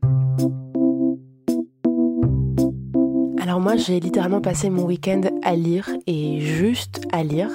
Alors 3.40 3.60
moi, 3.60 3.76
j'ai 3.76 4.00
littéralement 4.00 4.42
passé 4.42 4.72
mon 4.72 4.86
week-end 4.86 5.22
à 5.44 5.56
lire 5.56 5.88
et 6.08 6.40
juste 6.40 7.02
à 7.12 7.24
lire. 7.24 7.52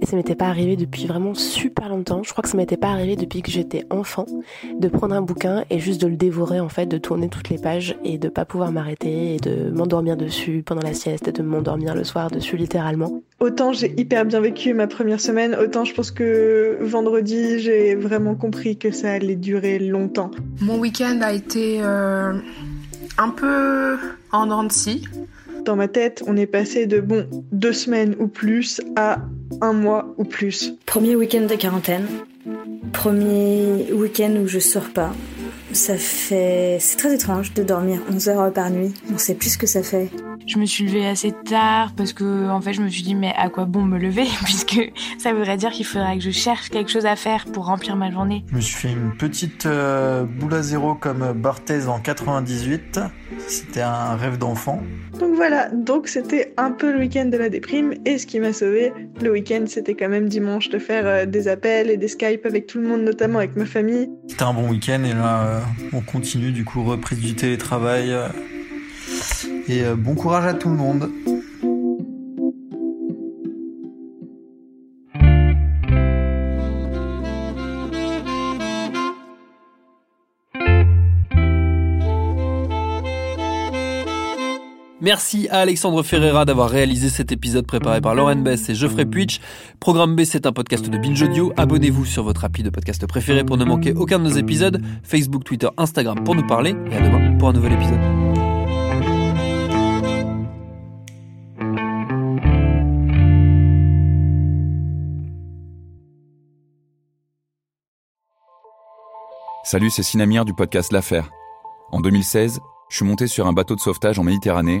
Et 0.00 0.06
ça 0.06 0.14
m'était 0.14 0.36
pas 0.36 0.46
arrivé 0.46 0.76
depuis 0.76 1.06
vraiment 1.06 1.34
super 1.34 1.88
longtemps. 1.88 2.22
Je 2.22 2.30
crois 2.30 2.42
que 2.42 2.48
ça 2.48 2.56
m'était 2.56 2.76
pas 2.76 2.90
arrivé 2.90 3.16
depuis 3.16 3.42
que 3.42 3.50
j'étais 3.50 3.84
enfant 3.90 4.26
de 4.78 4.86
prendre 4.86 5.16
un 5.16 5.22
bouquin 5.22 5.64
et 5.70 5.80
juste 5.80 6.00
de 6.00 6.06
le 6.06 6.16
dévorer 6.16 6.60
en 6.60 6.68
fait, 6.68 6.86
de 6.86 6.98
tourner 6.98 7.28
toutes 7.28 7.48
les 7.48 7.58
pages 7.58 7.96
et 8.04 8.16
de 8.16 8.28
pas 8.28 8.44
pouvoir 8.44 8.70
m'arrêter 8.70 9.34
et 9.34 9.38
de 9.38 9.70
m'endormir 9.70 10.16
dessus 10.16 10.62
pendant 10.64 10.82
la 10.82 10.94
sieste 10.94 11.26
et 11.26 11.32
de 11.32 11.42
m'endormir 11.42 11.96
le 11.96 12.04
soir 12.04 12.30
dessus 12.30 12.56
littéralement. 12.56 13.22
Autant 13.42 13.72
j'ai 13.72 13.94
hyper 13.98 14.26
bien 14.26 14.38
vécu 14.38 14.74
ma 14.74 14.86
première 14.86 15.18
semaine, 15.18 15.54
autant 15.54 15.86
je 15.86 15.94
pense 15.94 16.10
que 16.10 16.76
vendredi 16.82 17.58
j'ai 17.58 17.94
vraiment 17.94 18.34
compris 18.34 18.76
que 18.76 18.90
ça 18.90 19.12
allait 19.12 19.34
durer 19.34 19.78
longtemps. 19.78 20.30
Mon 20.60 20.78
week-end 20.78 21.20
a 21.22 21.32
été 21.32 21.78
euh, 21.80 22.34
un 23.16 23.28
peu 23.30 23.96
en 24.30 24.44
dents 24.44 24.68
Dans 25.64 25.74
ma 25.74 25.88
tête, 25.88 26.22
on 26.26 26.36
est 26.36 26.46
passé 26.46 26.84
de 26.84 27.00
bon 27.00 27.26
deux 27.50 27.72
semaines 27.72 28.14
ou 28.18 28.26
plus 28.26 28.82
à 28.94 29.22
un 29.62 29.72
mois 29.72 30.14
ou 30.18 30.24
plus. 30.24 30.74
Premier 30.84 31.16
week-end 31.16 31.46
de 31.46 31.54
quarantaine, 31.54 32.06
premier 32.92 33.90
week-end 33.90 34.34
où 34.42 34.48
je 34.48 34.58
sors 34.58 34.90
pas. 34.90 35.14
Ça 35.72 35.96
fait. 35.96 36.78
C'est 36.80 36.96
très 36.96 37.14
étrange 37.14 37.54
de 37.54 37.62
dormir 37.62 38.00
11 38.10 38.28
heures 38.28 38.52
par 38.52 38.70
nuit. 38.70 38.92
On 39.12 39.18
sait 39.18 39.34
plus 39.34 39.50
ce 39.50 39.58
que 39.58 39.66
ça 39.66 39.82
fait. 39.82 40.10
Je 40.46 40.58
me 40.58 40.66
suis 40.66 40.84
levée 40.84 41.06
assez 41.06 41.32
tard 41.32 41.92
parce 41.96 42.12
que, 42.12 42.48
en 42.48 42.60
fait, 42.60 42.72
je 42.72 42.82
me 42.82 42.88
suis 42.88 43.02
dit, 43.02 43.14
mais 43.14 43.32
à 43.36 43.50
quoi 43.50 43.66
bon 43.66 43.82
me 43.82 43.98
lever? 43.98 44.26
Puisque 44.44 44.80
ça 45.18 45.32
voudrait 45.32 45.56
dire 45.56 45.70
qu'il 45.70 45.86
faudrait 45.86 46.18
que 46.18 46.24
je 46.24 46.30
cherche 46.30 46.70
quelque 46.70 46.90
chose 46.90 47.06
à 47.06 47.14
faire 47.14 47.44
pour 47.46 47.66
remplir 47.66 47.94
ma 47.94 48.10
journée. 48.10 48.44
Je 48.50 48.56
me 48.56 48.60
suis 48.60 48.74
fait 48.74 48.92
une 48.92 49.16
petite 49.16 49.66
euh, 49.66 50.24
boule 50.24 50.54
à 50.54 50.62
zéro 50.62 50.94
comme 50.94 51.32
Barthez 51.34 51.86
en 51.86 52.00
98. 52.00 52.98
C'était 53.46 53.82
un 53.82 54.16
rêve 54.16 54.38
d'enfant. 54.38 54.82
Donc 55.20 55.34
voilà, 55.34 55.68
donc 55.68 56.08
c'était 56.08 56.54
un 56.56 56.70
peu 56.70 56.92
le 56.92 56.98
week-end 56.98 57.26
de 57.26 57.36
la 57.36 57.48
déprime. 57.48 57.94
Et 58.04 58.18
ce 58.18 58.26
qui 58.26 58.40
m'a 58.40 58.52
sauvé 58.52 58.92
le 59.20 59.30
week-end, 59.30 59.64
c'était 59.66 59.94
quand 59.94 60.08
même 60.08 60.28
dimanche 60.28 60.68
de 60.70 60.78
faire 60.78 61.06
euh, 61.06 61.26
des 61.26 61.46
appels 61.46 61.90
et 61.90 61.96
des 61.96 62.08
Skype 62.08 62.44
avec 62.46 62.66
tout 62.66 62.80
le 62.80 62.88
monde, 62.88 63.02
notamment 63.02 63.38
avec 63.38 63.54
ma 63.54 63.66
famille. 63.66 64.10
C'était 64.26 64.42
un 64.42 64.54
bon 64.54 64.68
week-end 64.68 65.02
et 65.04 65.12
là, 65.12 65.44
euh, 65.44 65.59
on 65.92 66.00
continue 66.00 66.52
du 66.52 66.64
coup 66.64 66.84
reprise 66.84 67.20
du 67.20 67.34
télétravail. 67.34 68.14
Et 69.68 69.84
euh, 69.84 69.94
bon 69.94 70.14
courage 70.14 70.46
à 70.46 70.54
tout 70.54 70.68
le 70.68 70.76
monde. 70.76 71.10
Merci 85.10 85.48
à 85.50 85.58
Alexandre 85.58 86.04
Ferreira 86.04 86.44
d'avoir 86.44 86.70
réalisé 86.70 87.08
cet 87.08 87.32
épisode 87.32 87.66
préparé 87.66 88.00
par 88.00 88.14
Lauren 88.14 88.36
Bess 88.36 88.68
et 88.68 88.76
Geoffrey 88.76 89.04
Puitch. 89.04 89.40
Programme 89.80 90.14
B, 90.14 90.22
c'est 90.22 90.46
un 90.46 90.52
podcast 90.52 90.88
de 90.88 90.96
Binge 90.96 91.20
Audio. 91.20 91.52
Abonnez-vous 91.56 92.04
sur 92.04 92.22
votre 92.22 92.44
appli 92.44 92.62
de 92.62 92.70
podcast 92.70 93.04
préféré 93.08 93.42
pour 93.42 93.56
ne 93.56 93.64
manquer 93.64 93.92
aucun 93.92 94.20
de 94.20 94.24
nos 94.28 94.30
épisodes. 94.30 94.80
Facebook, 95.02 95.42
Twitter, 95.42 95.66
Instagram 95.78 96.22
pour 96.22 96.36
nous 96.36 96.46
parler. 96.46 96.76
Et 96.92 96.96
à 96.96 97.00
demain 97.00 97.36
pour 97.38 97.48
un 97.48 97.52
nouvel 97.52 97.72
épisode. 97.72 97.98
Salut, 109.64 109.90
c'est 109.90 110.04
Sinamir 110.04 110.44
du 110.44 110.54
podcast 110.54 110.92
L'Affaire. 110.92 111.32
En 111.90 111.98
2016, 111.98 112.60
je 112.90 112.96
suis 112.96 113.04
monté 113.04 113.26
sur 113.26 113.48
un 113.48 113.52
bateau 113.52 113.74
de 113.74 113.80
sauvetage 113.80 114.20
en 114.20 114.22
Méditerranée 114.22 114.80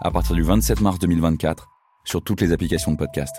à 0.00 0.10
partir 0.10 0.34
du 0.34 0.42
27 0.42 0.80
mars 0.80 0.98
2024 0.98 1.68
sur 2.04 2.22
toutes 2.22 2.40
les 2.40 2.52
applications 2.52 2.92
de 2.92 2.96
podcast. 2.96 3.34